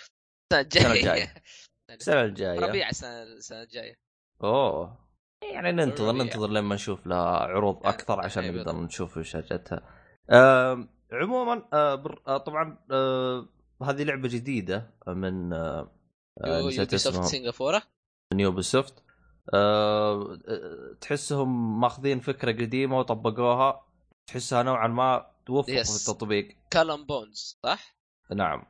[0.52, 1.34] السنة الجاية.
[1.90, 2.60] السنة الجاية.
[2.60, 3.94] ربيع السنة السنة الجاية.
[4.42, 5.10] أوه.
[5.52, 6.12] يعني ننتظر.
[6.12, 8.76] ننتظر لما نشوف لها عروض يعني أكثر عشان إيه نقدر.
[8.76, 9.82] نشوف وش حاجتها
[10.30, 12.22] آه عموما آه بر...
[12.26, 13.48] آه طبعا آه
[13.82, 15.90] هذه لعبة جديدة من آه
[16.44, 17.22] آه، نسيت اسمها.
[17.26, 17.82] سنغافورة.
[18.32, 18.94] من Ubisoft
[19.54, 23.86] آه آه، تحسهم ماخذين فكرة قديمة وطبقوها.
[24.26, 26.02] تحسها نوعا ما توفقوا yes.
[26.04, 26.56] في التطبيق.
[26.70, 27.96] Skull and Bones صح؟
[28.34, 28.66] نعم.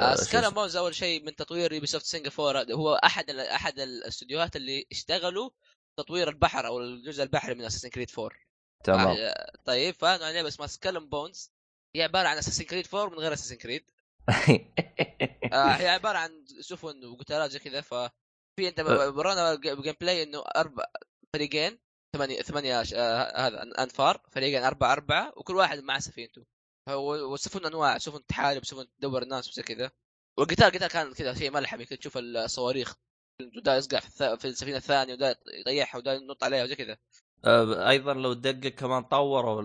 [0.00, 2.66] آه، Skull and؟ Bones أول شيء من تطوير Ubisoft سنغافورة.
[2.72, 5.50] هو أحد ال- أحد الاستديوهات اللي اشتغلوا
[5.96, 8.30] تطوير البحر أو الجزء البحري من Assassin's Creed 4
[8.84, 9.06] تمام.
[9.08, 11.52] آه، طيب فانا لعبة اسمها Skull and Bones
[11.96, 13.90] هي عبارة عن Assassin's Creed 4 من غير Assassin's Creed
[15.52, 19.10] آه هي عبارة عن سفن وقتالات زي كذا ففي أنت أه.
[19.10, 20.84] ورانا gameplay إنه أربع
[21.34, 21.78] فريقين
[22.16, 26.46] ثمانية ثمانية آه هذا أنفار فريقين أربعة أربعة وكل واحد مع سفينته.
[26.88, 29.90] والسفن أنواع سفن تحارب سفن تدور الناس وزي كذا.
[30.38, 32.94] والقتال قتال كان كذا شيء ملحمي كنت تشوف الصواريخ.
[33.56, 34.22] ودا يصقع في, الث...
[34.22, 36.96] في السفينة الثانية ودا يطيحها ودا ينط عليها وزي كذا.
[37.44, 39.62] آه، أيضا لو تدقق كمان طوروا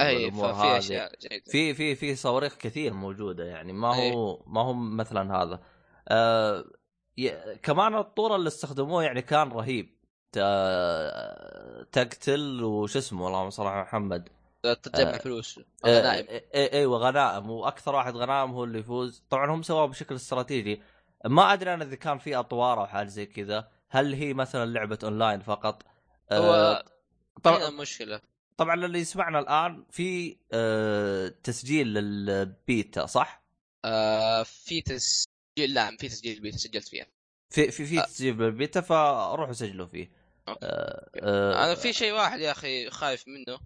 [0.00, 1.10] أي والأمور هذه.
[1.50, 3.94] في في في صواريخ كثير موجودة يعني ما.
[3.94, 5.60] هو ما هو مثلا هذا.
[6.08, 6.64] آه.
[7.62, 9.94] كمان الطور اللي استخدموه يعني كان رهيب.
[11.92, 14.28] تقتل وش اسمه اللهم صل على محمد.
[14.62, 15.60] تجمع آه، فلوس.
[15.84, 19.24] آه، غنائم إي أيوه غنائم وأكثر واحد غنائم هو اللي يفوز.
[19.30, 20.82] طبعا هم سووه بشكل استراتيجي.
[21.24, 23.68] ما أدري أنا إذا كان في أطوار أو حاجة زي كذا.
[23.90, 25.82] هل هي مثلا لعبة أونلاين فقط؟
[26.30, 26.84] آه، هو
[27.42, 28.20] طبعا هنا المشكلة
[28.56, 33.44] طبعا اللي يسمعنا الآن في آه، تسجيل للبيتا صح؟
[33.84, 37.06] آه في تسجيل لا في تسجيل بيتا سجلت فيها
[37.50, 38.04] في في في آه.
[38.04, 40.10] تسجيل بالبيتا فروحوا سجلوا فيه.
[40.48, 43.60] آه آه أنا في شيء واحد يا أخي خايف منه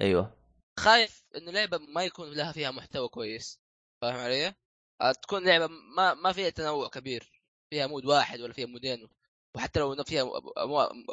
[0.00, 0.36] أيوه
[0.78, 3.60] خايف إنه لعبة ما يكون لها فيها محتوى كويس
[4.02, 4.54] فاهم علي؟
[5.00, 9.08] آه، تكون لعبة ما ما فيها تنوع كبير فيها mode واحد ولا فيها مودين
[9.54, 10.30] وحتى لو فيها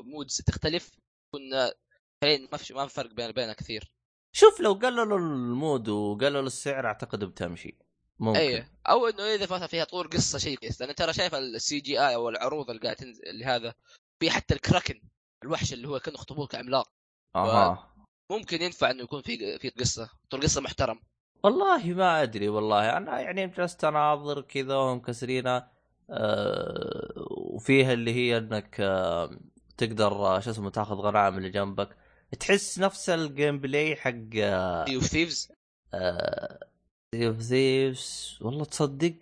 [0.03, 0.91] modes تختلف
[1.27, 1.41] تكون
[2.25, 3.91] فعليا ما في ما في فرق بين بينها كثير.
[4.31, 7.77] شوف لو قللوا ال mode وقللوا السعر أعتقد بتمشي.
[8.19, 8.39] ممكن.
[8.39, 12.15] اي أو إنه إذا مثلا فيها طور قصة شيء كويس لأن ترى شايف ال CGI
[12.15, 13.73] أو العروض اللي قاعد تنزل اللي هذا
[14.19, 15.01] في حتى الكراكن
[15.43, 16.89] الوحش اللي هو كأنه اخطبوط عملاق.
[17.35, 17.95] أها.
[18.31, 20.09] ممكن ينفع إنه يكون في في قصة.
[20.29, 20.99] طور قصة محترم.
[21.43, 22.97] والله ما أدري والله.
[22.97, 25.67] أنا يعني جلست أناظر كذا وهم كسرينة
[26.09, 29.39] آه وفيها اللي هي إنك آه
[29.77, 31.97] تقدر آه، شو اسمه تاخذ غنائم اللي جنبك.
[32.39, 34.33] تحس نفس ال gameplay حق
[34.87, 35.51] Sea of Thieves
[37.15, 39.13] Sea of Thieves والله تصدق؟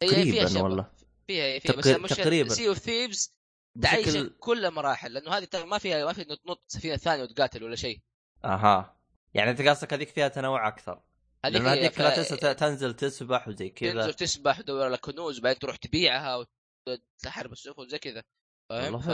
[0.00, 0.62] فيها تقريبا.
[0.62, 0.90] والله.
[1.26, 2.48] فيها فيها بس المشكلة تقريباً.
[2.48, 3.34] Sea of Thieves
[3.82, 7.64] تعيشك بشكل كل المراحل لأنه هذه ترى ما فيها ما في تنط سفينه ثانية وتقاتل
[7.64, 8.00] ولا شيء.
[8.44, 8.96] أها.
[9.34, 11.02] يعني أنت قصدك هذيك فيها تنوع أكثر.
[11.44, 11.62] هذيك
[12.00, 13.92] لا ف- تنسى ت- تنزل تسبح وزي كذا.
[13.92, 16.46] تنزل تسبح تدور لك كنوز بعدين تروح تبيعها
[16.86, 18.22] وتحارب السفن زي كذا.
[18.68, 19.08] فاهم؟ ف...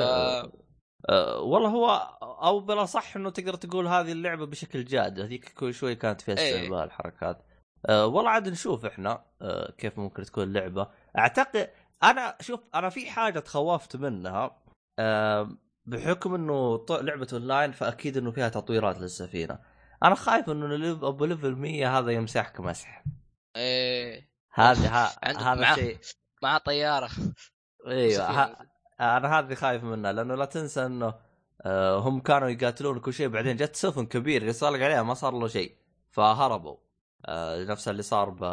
[1.09, 1.91] أه والله هو
[2.23, 6.39] أو بلا صح إنه تقدر تقول هذه اللعبة بشكل جاد هذيك كل شوي كانت فيها
[6.39, 6.57] إيه.
[6.57, 7.43] استهبال حركات.
[7.89, 10.89] أه والله عاد نشوف إحنا أه كيف ممكن تكون اللعبه
[11.19, 11.71] أعتقد
[12.03, 14.63] أنا شوف أنا في حاجة تخوفت منها
[14.99, 15.49] أه
[15.87, 19.59] بحكم إنه لعبة أونلاين فأكيد إنه فيها تطويرات للسفينة.
[20.05, 23.05] أنا خايف إنه أبو level 100 هذا يمسحك مسح.
[23.57, 24.29] إيه.
[24.55, 25.99] هذا هذا شيء.
[26.43, 27.11] مع طيارة.
[27.87, 28.57] إيوه.
[29.01, 31.15] أنا هذه خايف منها لأنه لا تنسى إنه
[31.63, 35.49] آه، هم كانوا يقاتلون كل شيء بعدين جت سفن كبير يصالق عليها ما صار له
[35.49, 35.77] شيء
[36.11, 36.77] فهربوا.
[37.27, 38.45] آه، نفس اللي صار ب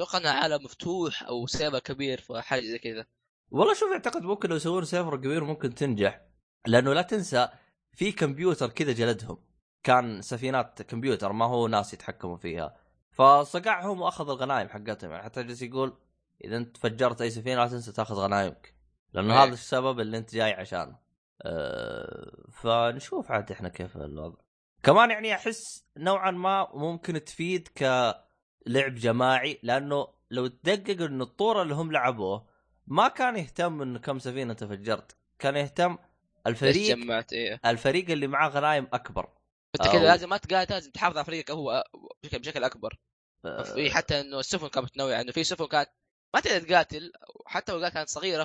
[0.00, 3.06] أتوقع عالم مفتوح أو server كبير فحاجة زي كذا.
[3.50, 6.20] والله شوف أعتقد ممكن لو يسوون server كبير ممكن تنجح
[6.66, 7.48] لأنه لا تنسى
[7.92, 9.38] في كمبيوتر كذا جلدهم.
[9.82, 12.76] كان سفينات كمبيوتر ما هو ناس يتحكموا فيها.
[13.10, 15.96] فصقعهم واخذ الغنايم حقتهم يعني حتى جالس يقول
[16.44, 18.73] إذا أنت فجرت أي سفينة لا تنسى تأخذ غنايمك.
[19.14, 19.44] لأنه إيه.
[19.44, 20.96] هذا السبب اللي أنت جاي عشانه
[21.42, 24.36] أه فنشوف عاد إحنا كيف الوضع.
[24.82, 31.74] كمان يعني أحس نوعا ما ممكن تفيد كلعب جماعي لأنه لو تدقق انه الطور اللي
[31.74, 32.46] هم لعبوه
[32.86, 35.16] ما كان يهتم انه كم سفينة أنت فجرت.
[35.38, 35.98] كان يهتم
[36.46, 37.60] الفريق جمعت إيه.
[37.66, 39.28] الفريق اللي معاه غنايم أكبر.
[39.80, 41.84] أنت كذا لازم ما تقاتل لازم تحافظ على فريقك هو
[42.22, 42.98] بشكل, بشكل أكبر.
[43.44, 45.20] أه، في حتى إنه السفن كانت متنوعة.
[45.20, 45.90] انه في سفن كانت
[46.34, 47.12] ما تقدر تقاتل
[47.46, 48.44] حتى لو كانت صغيرة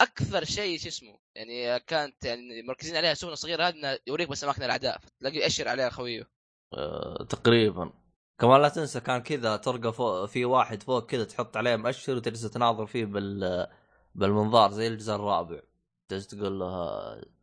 [0.00, 4.62] فاكثر شيء شو اسمه يعني كانت يعني مركزين عليها السفن الصغيره هذه يوريك بس اماكن
[4.62, 6.30] الأعداء تلاقي يأشر عليها خويه
[6.74, 7.92] آه، تقريبا.
[8.40, 12.42] كمان لا تنسى كان كذا تلقى فوق في واحد فوق كذا تحط عليه مؤشر وتجلس
[12.42, 13.66] تناظر فيه بال
[14.14, 15.60] بالمنظار زي الجزء الرابع.
[16.08, 16.92] تجلس تقول له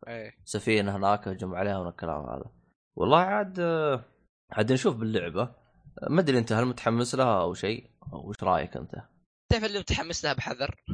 [0.08, 0.36] إيه.
[0.44, 2.50] سفينة هناك هجم عليها من الكلام هذا.
[2.96, 4.04] والله عاد آه،
[4.50, 5.54] عاد نشوف باللعبة.
[6.10, 8.94] ما أدري أنت هل متحمس لها أو شيء؟ وش رأيك أنت؟
[9.48, 10.84] تعرف اللي متحمس لها بحذر؟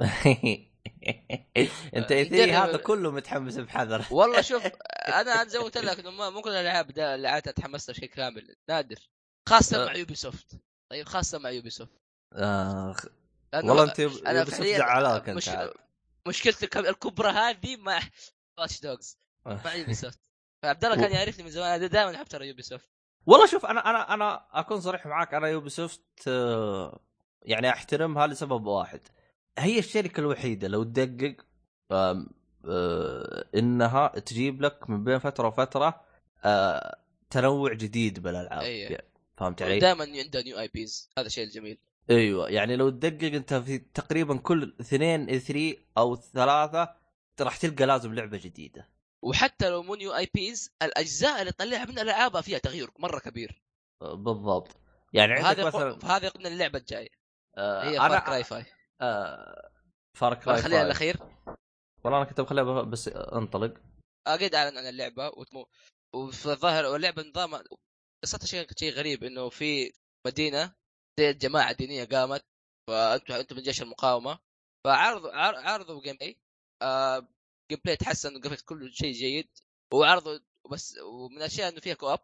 [1.96, 4.04] انت آه، اي 3 نجرب- هذا كله متحمس بحذر.
[4.10, 4.62] والله شوف
[5.08, 8.98] أنا زي ما قلت لك مو كل الألعاب اللي عادة اتحمس لها شيء كامل نادر.
[9.48, 9.86] خاصة أه.
[9.86, 12.00] مع يوبي سوفت طيب خاصة مع Ubisoft
[12.32, 13.04] آخ
[13.52, 15.48] لأنه والله أنت أنا أنا فعليا زعلان أنت مش...
[15.48, 15.70] عاد.
[16.28, 18.00] مشكلتي الك- الكبرى هذه مع
[18.58, 20.18] Watch Dogs مع Ubisoft
[20.62, 22.88] فعبد الله كان يعرفني من زمان أنا دائما أحب ترى Ubisoft
[23.26, 27.00] والله شوف أنا أنا أنا أكون صريح معاك أنا Ubisoft آه،
[27.42, 29.00] يعني أحترمها لسبب واحد.
[29.58, 31.36] هي الشركة الوحيدة لو تدقق
[31.90, 36.00] آه، إنها تجيب لك من بين فترة وفترة
[36.44, 36.98] آه،
[37.30, 38.62] تنوع جديد بالألعاب.
[38.62, 38.92] أيه.
[38.92, 39.04] يعني
[39.36, 41.78] فهمت علي؟ دائما عنده new IPs هذا الشيء الجميل
[42.10, 42.50] أيوه.
[42.50, 46.94] يعني لو تدقق أنت في تقريبا كل اثنين 3 أو ثلاثة
[47.40, 48.88] راح تلقى لازم لعبة جديدة.
[49.22, 53.62] وحتى لو مو new IPs الأجزاء اللي تطلعها من الالعاب فيها تغيير مرة كبير.
[54.02, 54.76] آه، بالضبط.
[55.12, 57.08] يعني عندك مثلا هذا يقودنا اللعبه الجاية.
[57.56, 58.64] آه، هي أنا 5
[59.00, 59.70] آه،
[60.18, 60.86] Far Cry خليها 5.
[60.86, 61.16] الأخير.
[62.04, 63.74] والله أنا كنت بخليها بس انطلق.
[64.26, 65.66] أكيد أعلن عن اللعبة وتمو
[66.14, 67.62] وفي الظاهر واللعبه نظام
[68.24, 69.92] قصتها شيء شيء غريب إنه في
[70.26, 70.74] مدينة
[71.20, 72.44] زي جماعة دينيه قامت
[72.90, 74.38] فانتم أنتم من جيش المقاومة.
[74.84, 76.38] فعرضوا عر- عرضوا gameplay
[76.82, 77.18] آه
[77.70, 79.48] gameplay تحسن وقفت كل شيء جيد.
[79.94, 80.38] وعرضوا
[80.70, 82.18] بس ومن الأشياء إنه فيها co-op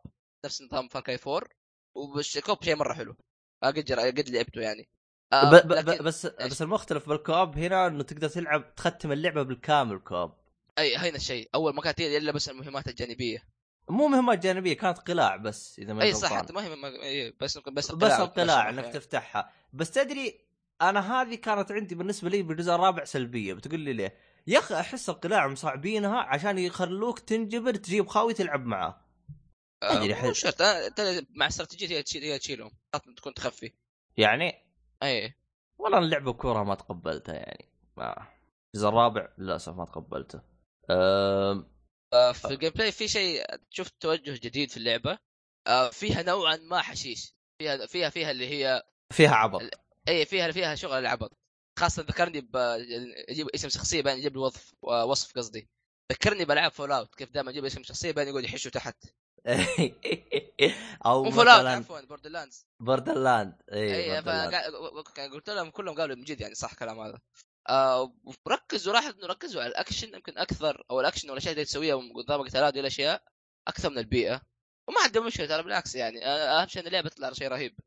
[0.45, 1.49] نفس نظام Far Cry 4
[1.97, 3.17] وبس co-op شيء مرة حلو.
[3.63, 4.89] آه، قد قد لعبته يعني.
[5.33, 9.99] آه ب- ب- لكن- بس؟ بس المختلف بالكوب هنا إنه تقدر تلعب تختم اللعبة بالكامل
[9.99, 10.33] كوب.
[10.79, 13.45] أي هنا الشيء أول ما كانت هي إلا بس المهمات الجانبية.
[13.89, 16.15] مو مهمات جانبية كانت قلاع بس إذا ما أي.
[16.15, 16.33] صح.
[16.35, 16.65] حتى ما
[17.05, 18.95] هي بس بس بس القلاع القلاع والتمشي إنك.
[18.95, 19.53] تفتحها.
[19.73, 20.41] بس تدري
[20.83, 23.55] أنا هذه كانت عندي بالنسبة لي بالجزء الرابع سلبية.
[23.55, 24.15] بتقول لي ليه؟
[24.47, 29.01] يا أخي أحس القلاع مصعبينها عشان يخلوك تنجبر تجيب خاوي تلعب معاه
[29.83, 30.63] حل- مو شرط.
[31.37, 32.71] مع استراتيجية هي تشيل هي تشيلهم.
[32.93, 33.73] خاطر تكون تخفي.
[34.17, 34.70] يعني؟
[35.03, 35.35] اي
[35.79, 37.69] والله اللعبه كورة ما تقبلتها يعني.
[37.97, 38.27] ما
[38.75, 40.43] الجزء الرابع للأسف ما تقبلته.
[40.91, 41.71] أم...
[42.13, 45.19] آه، في الجيم بلاي في شيء شفت توجه جديد في اللعبة.
[45.67, 47.35] آه، فيها نوعا ما حشيش.
[47.59, 48.83] فيها فيها فيها اللي هي
[49.13, 49.63] فيها عبط.
[50.09, 51.39] اي فيها فيها شغل العبط.
[51.79, 52.57] خاصة ذكرني ب
[53.29, 55.69] يجيب اسم شخصية بعدين يجيب لي وصف وصف قصدي.
[56.13, 58.97] ذكرني بالعاب فول اوت كيف دائما يجيب اسم شخصية بعدين يقول يحشوا تحت.
[61.07, 66.55] أو Fallout مثلا عفوا Borderlands Borderlands اي اي قلت لهم كلهم قالوا من جد يعني
[66.55, 67.19] صح كلام هذا.
[67.69, 68.13] آه
[68.47, 72.73] وركزوا لاحظ إنه ركزوا على الأكشن يمكن أكثر أو الأكشن والاشياء اللي تسويها قدام قتالات
[72.75, 73.23] دي الاشياء
[73.69, 74.41] أكثر من البيئة.
[74.89, 76.27] وما عندهم مشكلة ترى بالعكس يعني.
[76.27, 77.79] آه، أهم شيء إن اللعبة تطلع شيء رهيب.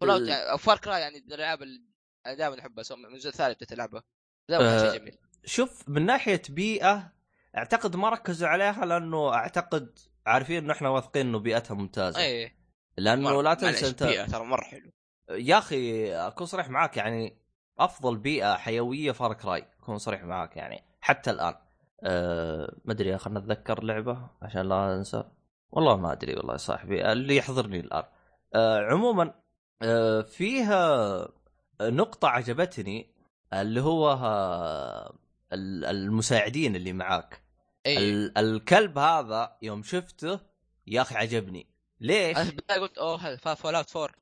[0.00, 1.82] Fallout ال- يعني أو Far Cry يعني من الألعاب اللي
[2.26, 4.02] أنا دائما أحبها سواء من الجزء الثالث بديت العبها
[4.48, 5.18] دائما آه، شيء جميل.
[5.44, 7.12] شوف من ناحية بيئة
[7.56, 12.20] أعتقد ما ركزوا عليها لأنه أعتقد عارفين إنه إحنا واثقين إنه بيئتها ممتازة.
[12.20, 12.52] اي
[12.96, 14.90] لأنه لا تنسى أنت بيئة ترى مرة حلو.
[15.30, 17.38] يا أخي أكون صريح معاك يعني
[17.78, 21.54] أفضل بيئة حيوية فار كراي أكون صريح معاك يعني حتى الآن.
[22.04, 25.24] أه ما أدري خلنا نتذكر لعبة عشان لا أنسى؟
[25.70, 28.02] والله ما أدري والله يا صاحبي اللي يحضرني الآن.
[28.54, 29.34] أه عموما
[29.82, 31.28] أه فيها
[31.80, 33.14] نقطة عجبتني
[33.52, 35.14] اللي هو آه،
[35.52, 37.41] ال- المساعدين اللي معاك.
[37.86, 40.40] اي ال- الكلب هذا يوم شفته
[40.86, 41.66] يا أخي عجبني.
[42.00, 44.14] ليش؟ أنا قلت أوه هذا Fallout 4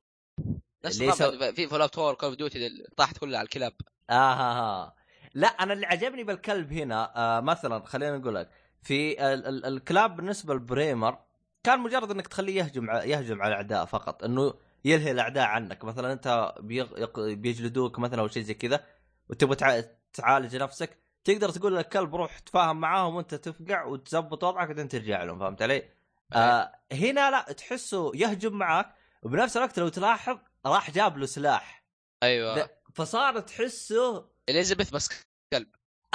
[0.85, 3.73] نفس سو- في Fallout 4 Call of Duty طاحت كلها على الكلاب.
[4.09, 4.59] آه ها.
[4.61, 4.95] ها.
[5.33, 8.49] لا أنا اللي عجبني بالكلب هنا آه مثلا خلينا نقول لك
[8.81, 11.17] في ال- ال- الكلاب بالنسبة لل Primal
[11.63, 14.53] كان مجرد إنك تخليه يهجم يهجم على الأعداء فقط إنه
[14.85, 15.83] يلهي الأعداء عنك.
[15.83, 16.87] مثلا أنت بيغ...
[17.33, 18.83] بيجلدوك مثلا أو شيء زي كذا
[19.29, 19.81] وتبغى تع...
[20.13, 25.39] تعالج نفسك تقدر تقول للكلب روح تفاهم معاهم وانت تفقع وتزبط وضعك وبعدين ترجع لهم
[25.39, 25.89] فهمت علي؟
[26.33, 31.83] آه هنا لا تحسه يهجم معاك وبنفس الوقت لو تلاحظ راح جاب له سلاح
[32.23, 32.69] أيوه.
[32.93, 35.09] فصار تحسه إليزابيث بس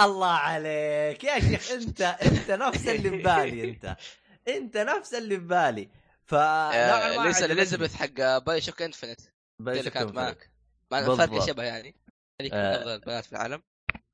[0.01, 3.97] الله عليك يا شيخ انت انت نفس اللي ببالي انت
[4.57, 5.89] انت نفس اللي ببالي
[6.25, 10.51] ف آه، ليس إليزابيث حق BioShock Infinite اللي كانت معك.
[10.91, 11.21] بالضبط.
[11.21, 11.95] الفرق شبه يعني
[12.41, 12.77] هذيك آه.
[12.77, 13.63] أفضل البنات في العالم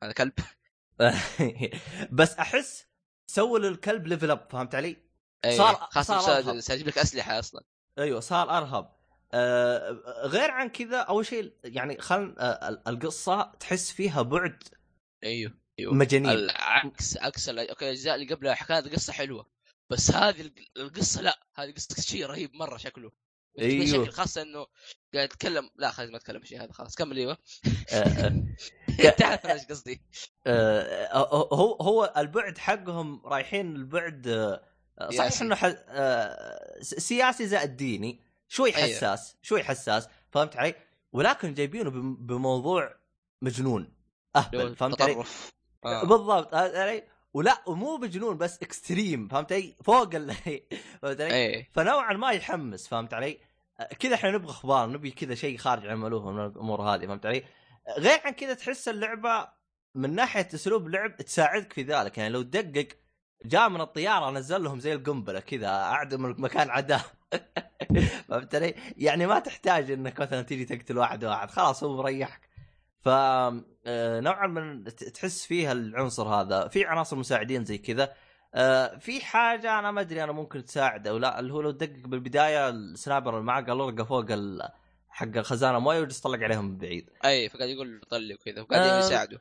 [0.02, 0.32] هذا كلب
[2.12, 2.86] بس أحس
[3.26, 4.96] سووا للكلب level up فهمت علي؟
[5.44, 5.56] أيوة.
[5.56, 7.62] صار- خاصة صار يجيب لك أسلحة أصلا.
[7.98, 8.92] أيوه صار أرهب.
[9.34, 9.90] آه
[10.24, 14.62] غير عن كذا أول شيء يعني خل آه ال- القصة تحس فيها بعد
[15.24, 15.94] أيوه أيوه.
[15.94, 16.30] مجانين.
[16.30, 19.46] العكس عكس okay الأجزاء اللي قبلها كانت قصة حلوة
[19.90, 23.12] بس هذه الق- القصة لا هذه قصة شيء رهيب مرة شكله.
[23.58, 23.84] أيوه.
[23.84, 24.66] بشكل خاصه إنه
[25.14, 27.38] قاعد يتكلم لا خلينا ما اتكلم شيء هذا خلاص كمل أيوه
[27.92, 29.10] آه، آه.
[29.18, 30.02] تعرف أنا إيش قصدي
[30.46, 31.16] آه،
[31.52, 34.58] هو هو البعد حقهم رايحين البعد
[35.16, 35.40] صحيح.
[35.42, 38.96] إنه ح- سياسي زائد ديني شوي أيوه.
[38.96, 40.74] حساس شوي حساس فهمت علي؟
[41.12, 42.94] ولكن جايبينه بم- بموضوع
[43.42, 43.92] مجنون
[44.36, 45.24] أهبل فهمت علي؟
[45.84, 46.04] آه.
[46.04, 47.02] بالضبط علي؟
[47.34, 50.34] ولا ومو بجنون بس اكستريم فهمت علي؟ فوق ال
[51.02, 53.38] فهمت علي؟ إيه فنوعا ما يحمس فهمت علي؟
[53.98, 57.44] كذا إحنا نبغى أخبار نبي كذا شيء خارج عن المألوف من الأمور هذه فهمت علي؟
[57.98, 59.48] غير عن كذا تحس اللعبة
[59.94, 62.88] من ناحية أسلوب لعب تساعدك في ذلك يعني لو تدقق
[63.44, 67.04] جاء من الطيارة نزل لهم زي القنبلة كذا اعدم مكان عداه
[68.28, 72.51] فهمت علي؟ يعني ما تحتاج إنك مثلا تيجي تقتل واحد واحد خلاص هو مريحك
[73.02, 76.68] ف آه، نوعا ت- تحس فيها العنصر هذا.
[76.68, 78.12] في عناصر مساعدين زي كذا.
[78.54, 82.06] آه، في حاجة أنا ما أدري أنا ممكن تساعد أو لا اللي هو لو تدقق
[82.08, 84.68] بالبداية السنايبر اللي معك لرقه فوق ال...
[85.08, 87.10] حق الخزانة مويه ويجلس يطلق عليهم من بعيد.
[87.24, 89.38] أي فقاعد يقول طلي وكذا وقاعدين آه، يساعدوا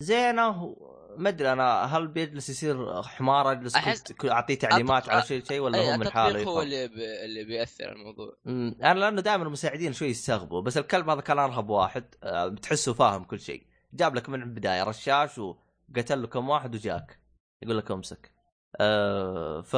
[0.00, 0.76] زينة
[1.16, 5.60] ما أدري أنا هل بيجلس يصير حمار اجلس أحس- أعطيه تعليمات أط- على شيء شيء
[5.60, 6.92] ولا هو من حاله هو؟ اللي ب...
[7.24, 8.36] اللي بيأثر الموضوع.
[8.46, 12.92] أمم، أنا لأنه دائما المساعدين شوي يستغبوا بس الكلب هذا كان أرهب واحد آه، بتحسه
[12.94, 13.66] فاهم كل شيء.
[13.92, 17.18] جاب لك من البداية رشاش وقتل له كم واحد وجاك.
[17.62, 18.32] يقول لك امسك.
[18.80, 19.76] أه ف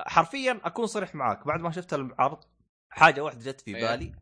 [0.00, 2.38] حرفيا أكون صريح معاك بعد ما شفت العرض
[2.90, 3.90] حاجة واحدة جت في أيوه.
[3.96, 4.12] بالي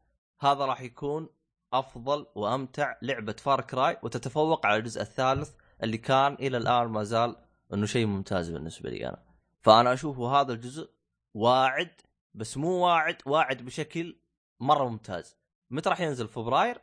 [0.40, 1.28] هذا راح يكون
[1.72, 5.50] أفضل وأمتع لعبة فار كراي وتتفوق على الجزء الثالث
[5.82, 7.36] اللي كان إلى الآن ما زال
[7.74, 9.22] إنه شيء ممتاز بالنسبة لي أنا.
[9.62, 10.90] فأنا أشوفه هذا الجزء
[11.34, 11.90] واعد
[12.34, 14.18] بس مو واعد واعد بشكل
[14.60, 15.36] مرة ممتاز.
[15.70, 16.80] متى راح ينزل؟ فبراير؟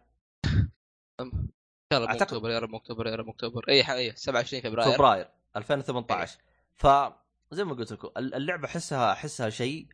[1.94, 4.96] أعتقد- اكتوبر يا رب اكتوبر يا رب اكتوبر أي حاجة 27 فبراير.
[4.96, 6.38] فبراير 2018
[6.74, 6.88] ف
[7.52, 9.88] زي ما قلت لكم اللعبة أحسها أحسها شيء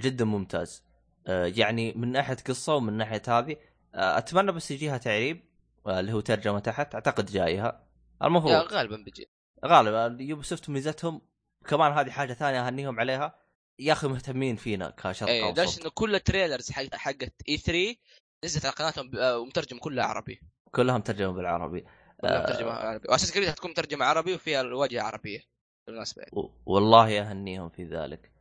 [0.00, 0.84] جدا ممتاز.
[1.26, 3.56] آه، يعني من ناحية قصة ومن ناحية هذه
[3.94, 5.44] أتمنى بس يجيها تعريب
[5.86, 6.94] آه، اللي هو ترجمة تحت.
[6.94, 7.86] أعتقد جايها.
[8.22, 9.28] المفروض غالبا بيجي.
[9.64, 10.16] غالبا.
[10.20, 11.20] Ubisoft ميزتهم
[11.66, 13.38] كمان هذه حاجة ثانية أهنيهم عليها.
[13.78, 17.96] يا أخي مهتمين فينا كشرق اي ليش اوسط إنه كل ال trailers حق حقت E3
[18.44, 20.40] نزلت على قناتهم آه، ومترجم كلها عربي.
[20.70, 21.84] كلها مترجمه بالعربي.
[22.20, 22.42] كلها آه.
[22.50, 23.08] مترجمه عربي.
[23.08, 25.40] و Assassin's Creed حتكون مترجمة عربي وفيها الواجهة عربية.
[25.86, 26.24] بالمناسبة.
[26.66, 28.26] والله أهنيهم في ذلك.
[28.26, 28.33] آه،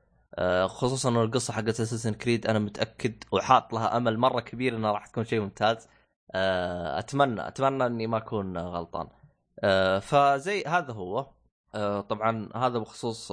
[0.67, 5.07] خصوصا انه القصة حقت Assassin's Creed أنا متأكد وحاط لها أمل مرة كبير إنها راح
[5.07, 5.87] تكون شيء ممتاز.
[6.31, 9.07] آه، أتمنى أتمنى إني ما أكون غلطان.
[9.59, 11.27] آه، فزي هذا هو.
[11.75, 13.27] آه، طبعا هذا بخصوص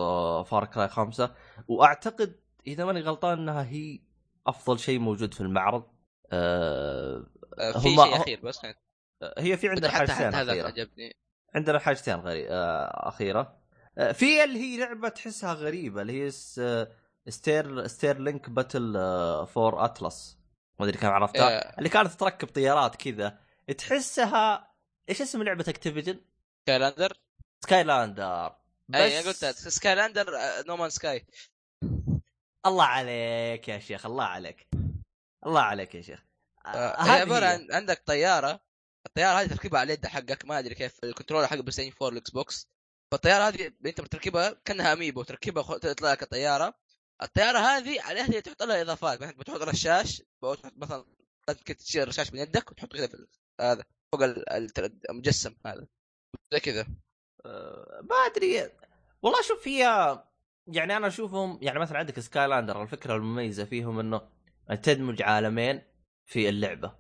[0.48, 1.34] Far Cry خمسة.
[1.68, 2.36] وأعتقد
[2.66, 4.01] إذا ماني غلطان إنها هي
[4.46, 5.84] أفضل شيء موجود في المعرض.
[6.32, 7.26] آه،
[7.59, 8.61] آه، في شيء أخير بس.
[9.38, 10.66] هي في عندنا حاجتين حتى هذا.
[10.66, 11.16] عجبني
[11.55, 12.51] عندنا حاجتين غري...
[12.51, 13.40] آه أخيرة.
[13.40, 13.59] آه
[13.95, 16.30] في اللي هي لعبة تحسها غريبة اللي هي.
[16.59, 16.88] آه،
[17.28, 20.38] Star Starlink: Battle آه for Atlas.
[20.80, 21.59] ما أدري كم عرفتها.
[21.59, 23.38] آه، اللي كانت تركب طيارات كذا.
[23.78, 24.74] تحسها
[25.09, 26.20] إيش اسم لعبة Activision؟
[26.62, 27.12] Skylander
[27.61, 28.57] Skylander
[28.88, 30.26] بس اي قلت Skylander
[30.66, 31.26] No Man's Sky
[32.66, 34.68] الله عليك يا شيخ الله عليك.
[35.47, 36.24] الله عليك يا شيخ.
[36.66, 37.47] آه آه، هي عبارة.
[37.47, 38.61] عن عندك طيارة.
[39.07, 40.45] الطيارة هذه تركبها على اليد حقك.
[40.45, 42.69] ما أدري كيف ال controller حق PlayStation 4 ال Xbox.
[43.11, 46.74] فالطيارة هذه انت بتركبها كأنها amiibo تركبها تطلع لك الطيارة.
[47.22, 51.04] الطيارة هذه عليها تحط لها إضافات مثلا بتحط رشاش بتحط مثلا
[51.78, 53.26] تشيل الرشاش من يدك وتحطه كذا في
[53.61, 55.86] هذا فوق ال- ال- المجسم هذا.
[56.52, 56.86] زي كذا.
[57.46, 58.70] آه، ما أدري.
[59.22, 59.82] والله شوف هي
[60.66, 64.28] يعني أنا أشوفهم يعني مثلا عندك سكاي لاندر الفكرة المميزه فيهم إنه
[64.82, 65.82] تدمج عالمين
[66.26, 66.96] في اللعبة.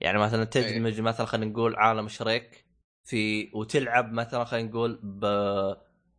[0.00, 2.67] يعني مثلا تدمج مثلا خلينا نقول عالم شريك
[3.08, 5.24] في وتلعب مثلا خلينا نقول ب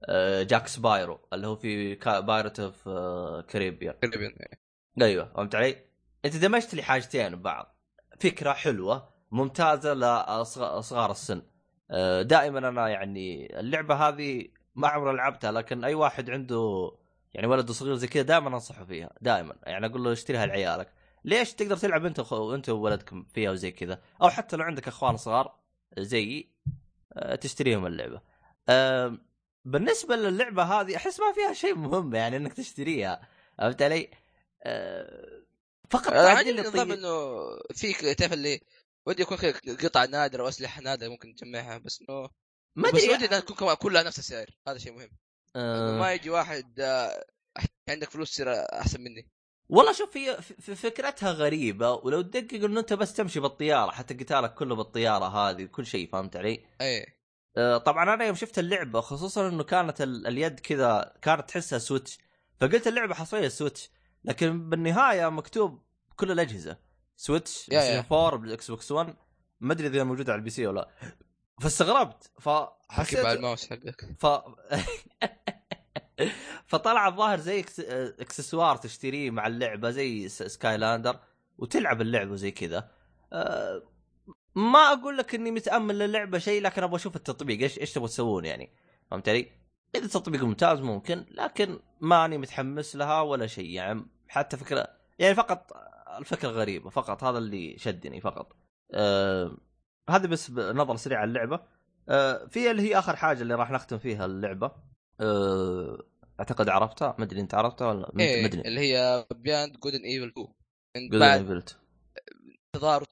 [0.06, 2.90] آه، Jack Sparrow اللي هو في Pirates of
[3.48, 3.94] Caribbean
[5.02, 5.76] أيوه فهمت علي؟
[6.26, 7.76] أنت دمجت لي حاجتين ببعض.
[8.20, 11.42] فكرة حلوة ممتازة لصغار السن.
[11.92, 16.92] آه، دائما أنا يعني اللعبة هذه ما عمري لعبتها لكن أي واحد عنده
[17.34, 19.56] يعني ولده صغير زي كذا دائما أنصحه فيها دائما.
[19.64, 20.94] يعني أقول له اشتريها لعيالك.
[21.26, 25.18] ليش تقدر تلعب أنت وخ- أنت وولدكم فيها وزي كذا؟ أو حتى لو عندك أخوان
[25.18, 25.56] صغار
[25.98, 26.50] زيي
[27.42, 28.22] تشتريهم اللعبة.
[29.66, 33.28] بالنسبة للعبة هذه أحس ما فيها شيء مهم يعني إنك تشتريها.
[33.58, 34.10] فهمت علي؟
[34.64, 35.44] آه،
[35.90, 37.36] فقط أنا تعديل عندي نظام الطي- إنه
[37.74, 38.62] في تعرف اللي
[39.06, 39.38] ودي يكون
[39.84, 42.30] قطع نادرة وأسلحة نادرة ممكن تجمعها بس إنه
[42.76, 45.10] ما بس ادري ودي إنها تكون كلها نفس السعر هذا شيء مهم.
[45.56, 47.26] آه، ما يجي واحد آه،
[47.90, 49.28] عندك فلوس تصير أحسن مني.
[49.70, 50.42] والله شوف هي
[50.76, 55.86] فكرتها غريبة ولو تدقق إنه أنت بس تمشي بالطيارة حتى قتالك كله بالطيارة هذه كل
[55.86, 57.20] شيء فهمت علي؟ إيه
[57.58, 62.18] آه، طبعا أنا يوم شفت اللعبة خصوصا إنه كانت ال- اليد كذا كانت تحسها Switch
[62.60, 63.90] فقلت اللعبة حصرية Switch
[64.24, 65.82] لكن بالنهاية مكتوب
[66.16, 66.78] كل الأجهزة
[67.16, 68.06] Switch يا- بلاي يا.
[68.12, 69.16] 4 بال Xbox 1
[69.60, 70.90] ما أدري إذا موجودة على ال PC ولا لا
[71.62, 74.26] فاستغربت فحسيت على الماوس حقك ف
[76.66, 77.60] فطلع الظاهر زي.
[78.20, 81.20] اكسسوار تشتريه مع اللعبة زي Skylander
[81.58, 82.90] وتلعب اللعبة زي كذا
[83.34, 83.84] أه...
[84.56, 88.46] ما أقول لك إني متأمل للعبة شيء لكن أبغى أشوف التطبيق إيش إيش تبغى تسوون
[88.46, 88.70] يعني
[89.12, 89.52] فهمت علي؟
[89.96, 94.88] إذا التطبيق ممتاز ممكن لكن ماني متحمس لها ولا شيء يعني حتى فكره
[95.20, 95.72] يعني فقط
[96.20, 98.56] الفكرة غريبة فقط هذا اللي شدني فقط
[98.94, 99.58] أه...
[100.10, 101.60] بس نظرة سريعة على اللعبه
[102.10, 102.46] أه...
[102.46, 104.72] في اللي هي آخر حاجة اللي راح نختم فيها اللعبة.
[106.40, 108.62] أعتقد عرفتها ما أدري أنت عرفتها ولا ما إيه أدري.
[108.62, 110.48] اللي هي بياند جود ان ايفل 2
[110.98, 111.74] من Good بعد and Evil.
[112.76, 113.04] انتظار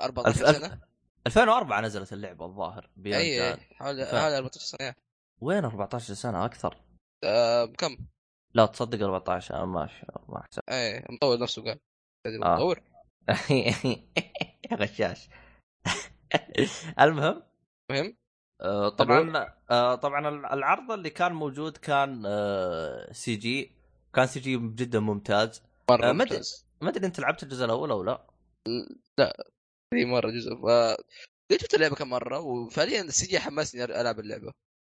[0.00, 0.80] 14 ألف- سنة.
[1.26, 3.56] 2004 نزلت اللعبة الظاهر Beyond اي.
[3.56, 4.94] حوالي حوالي 14 سنة
[5.40, 6.76] وين 14 سنة؟ أكثر.
[7.24, 7.96] آه كم؟
[8.54, 9.88] لا تصدق 14 أنا ما
[10.28, 10.62] ما أحسب.
[10.68, 11.78] إيه مطور نفسه قال.
[12.44, 12.54] آه.
[12.54, 12.82] مطور؟
[14.80, 15.28] غشاش.
[17.00, 17.42] المهم
[17.90, 18.06] مهم.
[18.06, 18.21] آه،
[18.88, 22.22] طبعا آه، طبعا العرض اللي كان موجود كان
[23.12, 23.72] سي جي.
[24.14, 25.62] كان سي جي جدا ممتاز.
[25.90, 26.12] مرة آه،.
[26.12, 26.66] ممتاز.
[26.80, 28.26] ما أدري أنت لعبت الجزء الأول أو لا.
[29.94, 30.54] هي مرة جزء.
[30.56, 30.96] ف
[31.52, 34.52] شفت اللعبة كم مرة؟ وفعليا ال CG حمسني ألعب اللعبة.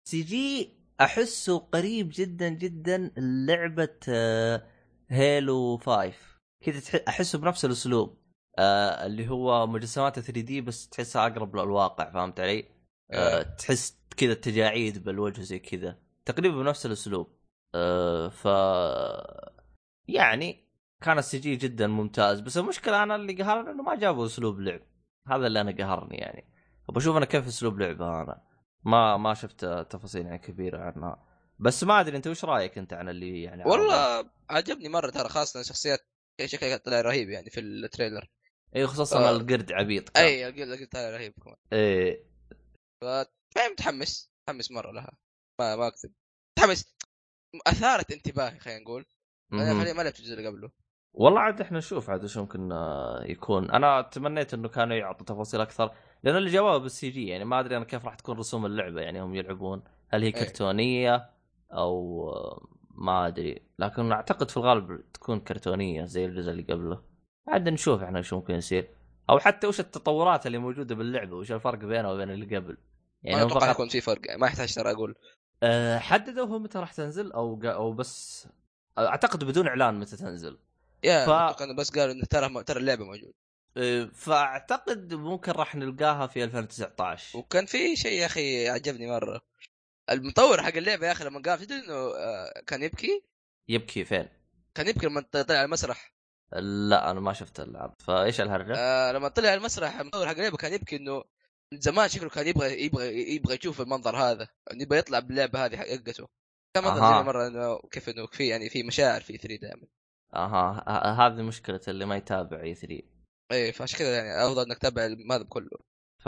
[0.09, 3.99] سي جي أحسه قريب جدا جدا لعبة
[5.11, 6.13] Halo 5
[6.65, 8.19] كذا تح- أحسه بنفس الأسلوب
[8.59, 12.65] آه اللي هو مجسمات 3D بس تحسها أقرب للواقع فهمت علي؟
[13.11, 15.99] آه تحس كذا التجاعيد بالوجه زي كذا.
[16.25, 17.39] تقريبا بنفس الأسلوب.
[17.75, 18.45] آه ف
[20.09, 20.69] يعني
[21.03, 22.41] كان ال CG جدا ممتاز.
[22.41, 24.81] بس المشكلة أنا اللي قهرني إنه ما جابوا أسلوب لعب.
[25.29, 26.45] هذا اللي أنا قهرني يعني.
[26.89, 28.43] بشوف أنا كيف أسلوب لعبه أنا.
[28.85, 31.25] ما ما شفت تفاصيل يعني كبيرة عنها.
[31.59, 35.63] بس ما أدري أنت وش رأيك أنت عن اللي يعني؟ والله عجبني مرة ترى خاصة
[35.63, 36.01] شخصيات
[36.45, 38.31] شكلها طلع رهيب يعني في ال trailer.
[38.77, 39.31] اي خصوصا آه.
[39.31, 40.25] القرد عبيط كان.
[40.25, 41.33] أي قلت طلع رهيب.
[41.45, 42.28] كمان إيه.
[43.01, 45.13] فاهم متحمس متحمس مرة لها.
[45.61, 46.13] ما ما اكذب
[46.59, 46.97] متحمس.
[47.67, 49.07] أثارت انتباهي خلينا نقول.
[49.53, 50.71] أنا ما لعبت الجزء اللي قبله.
[51.13, 53.71] والله عاد إحنا نشوف عاد وش ممكن آه، يكون.
[53.71, 55.95] أنا تمنيت إنه كانوا يعطوا تفاصيل أكثر.
[56.23, 59.01] لأن اللي جابوها بالسي جي يعني ما أدري أنا كيف راح تكون رسوم اللعبة.
[59.01, 61.31] يعني هم يلعبون هل هي كرتونية
[61.73, 63.63] أو آه، ما أدري.
[63.79, 67.03] لكن أعتقد في الغالب تكون كرتونية زي الجزء اللي قبله.
[67.49, 68.98] عاد نشوف إحنا شو ممكن يصير.
[69.31, 72.77] أو حتى وش التطورات اللي موجودة باللعبة وش الفرق بينها وبين اللي قبل؟
[73.23, 74.21] يعني ما أتوقع فقط- يكون في فرق.
[74.37, 75.15] ما يحتاج ترى أقول.
[75.63, 78.49] أه حددوا متى راح تنزل أو أو بس
[78.99, 80.59] أعتقد بدون إعلان متى تنزل.
[81.05, 83.33] يا ف- بس قالوا إنه ترى ترى اللعبة موجود
[83.77, 89.41] أه، فأعتقد ممكن راح نلقاها في 2019 وكان في شيء يا أخي عجبني مرة.
[90.11, 93.23] المطور حق اللعبة يا أخي لما قال تدري إنه آه، كان يبكي؟
[93.69, 94.29] يبكي فين؟
[94.75, 96.13] كان يبكي لما طلع على المسرح.
[96.53, 100.73] لا أنا ما شفت العرض فإيش الهرجة؟ آه لما طلع المسرح المطور حق اللعبه كان
[100.73, 101.25] يبكي إنه
[101.73, 105.77] من زمان شكله كان يبغى يبغى يبغى يشوف المنظر هذا إنه يبغى يطلع باللعبة هذه
[105.77, 106.29] حقته.
[106.75, 107.19] كان منظر.
[107.19, 109.87] زي مرة إنه كيف إنه في يعني في مشاعر في 3 دائما.
[110.35, 111.27] أها.
[111.27, 113.03] هذه مشكلة اللي ما يتابع اي 3
[113.53, 115.79] إيه فعشان كذا يعني أفضل إنك تتابع هذا كله
[116.19, 116.27] ف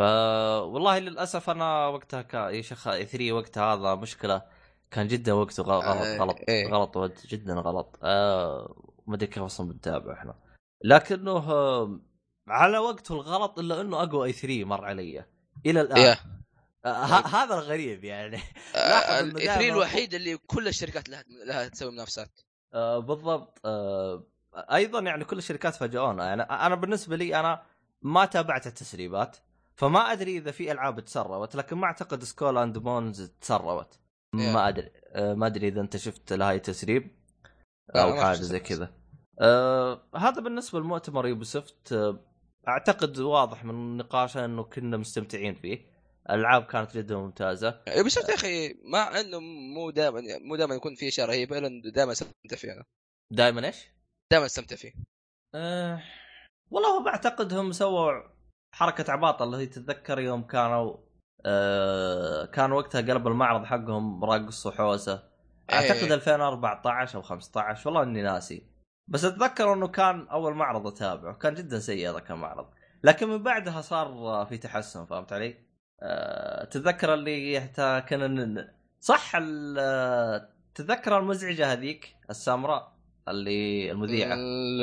[0.61, 4.43] والله للأسف أنا وقتها كان اي شيخ اي 3 وقتها هذا مشكلة.
[4.91, 6.69] كان جدا وقته غلط آه، غلط إيه.
[6.69, 7.99] غلط جدا غلط.
[8.03, 10.35] آه ما أدري كيف أصلا بنتابع إحنا.
[10.85, 12.01] لكنه آه،
[12.49, 15.25] على وقته الغلط إلا إنه أقوى E3 مر علي.
[15.67, 15.99] إلى الآن.
[16.01, 16.17] يا.
[16.85, 18.37] آه ه- هذا الغريب يعني.
[18.75, 22.41] إنه ال E3 دائماً- الوحيد اللي كل الشركات لها لها تسوي منافسات.
[22.75, 23.61] آه بالضبط.
[23.65, 26.25] آه أيضا يعني كل الشركات فاجئونا.
[26.25, 27.63] يعني أنا بالنسبة لي أنا
[28.03, 29.37] ما تابعت التسريبات
[29.77, 33.99] فما أدري إذا في ألعاب تسربت لكن ما أعتقد Skull and Bones تسربت.
[34.33, 34.91] ما أدري.
[35.13, 37.11] آه ما أدري إذا أنت شفت لها اي تسريب
[37.97, 38.61] أو حاجة زي.
[38.61, 39.00] كذا.
[39.39, 41.93] آه هذا بالنسبة لمؤتمر يوبيسوفت.
[41.93, 42.19] آه
[42.69, 45.91] أعتقد واضح من النقاش إنه كنا مستمتعين فيه.
[46.31, 47.81] الالعاب كانت جدا ممتازة.
[47.97, 49.41] يوبيسوفت يا أخي مع إنه
[49.75, 52.85] مو دائما مو دائما يكون في اشياء رهيبه إلا إنه دائما أستمتع فيه أنا.
[53.33, 53.89] دائما إيش؟
[54.33, 54.93] دائما أستمتع فيه.
[55.55, 56.03] أه
[56.71, 58.13] والله هم أعتقد هم سووا
[58.75, 60.97] حركة عباطة اللي هي تتذكر يوم كانوا
[61.47, 65.31] أه كان وقتها قلب المعرض حقهم رقص وحوسة.
[65.73, 66.15] أعتقد إيه.
[66.15, 68.63] 2014 أو 15 والله إني ناسي.
[69.11, 72.67] بس أتذكر إنه كان أول معرض أتابعه كان جدا سيء ذاك المعرض
[73.05, 75.55] لكن من بعدها صار في تحسن فهمت علي؟
[76.03, 78.69] أه تتذكر اللي يحتا كنا
[79.01, 82.93] صح ال- تتذكر المزعجة هذيك السمراء
[83.29, 84.37] اللي المذيعة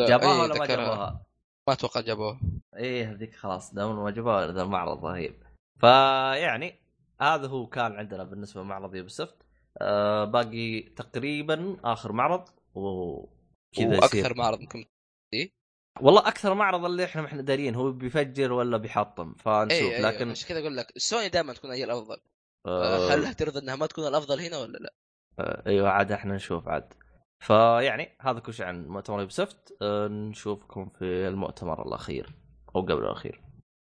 [0.07, 0.65] جابوها إيه، ولا ما.
[0.65, 1.21] جابوها؟
[1.67, 2.39] ما أتوقع جابوها
[2.77, 5.35] إيه هذيك خلاص دام ما جابوها ذا المعرض رهيب
[5.79, 6.75] فيعني
[7.21, 9.35] هذا هو كان عندنا بالنسبة لمعرض يوبيسوفت
[9.81, 12.43] آه باقي تقريبا آخر معرض
[12.75, 13.25] و
[13.75, 14.85] كذا وأكثر معرض ممكن
[16.01, 19.71] والله أكثر معرض اللي إحنا ما إحنا دارين هو بيفجر ولا بيحطم فنشوف.
[19.71, 22.17] اي لكن لكن عشان كذا أقول لك سوني دائما تكون هي الأفضل.
[22.65, 23.13] آه.
[23.13, 24.93] هل ترضى إنها ما تكون الأفضل هنا ولا لا؟
[25.39, 26.93] آه أيوه عاد إحنا نشوف عاد.
[27.39, 29.77] فيعني هذا كل شيء عن مؤتمر يوبسوفت.
[29.81, 32.29] آه نشوفكم في المؤتمر الأخير
[32.75, 33.46] أو قبل الأخير.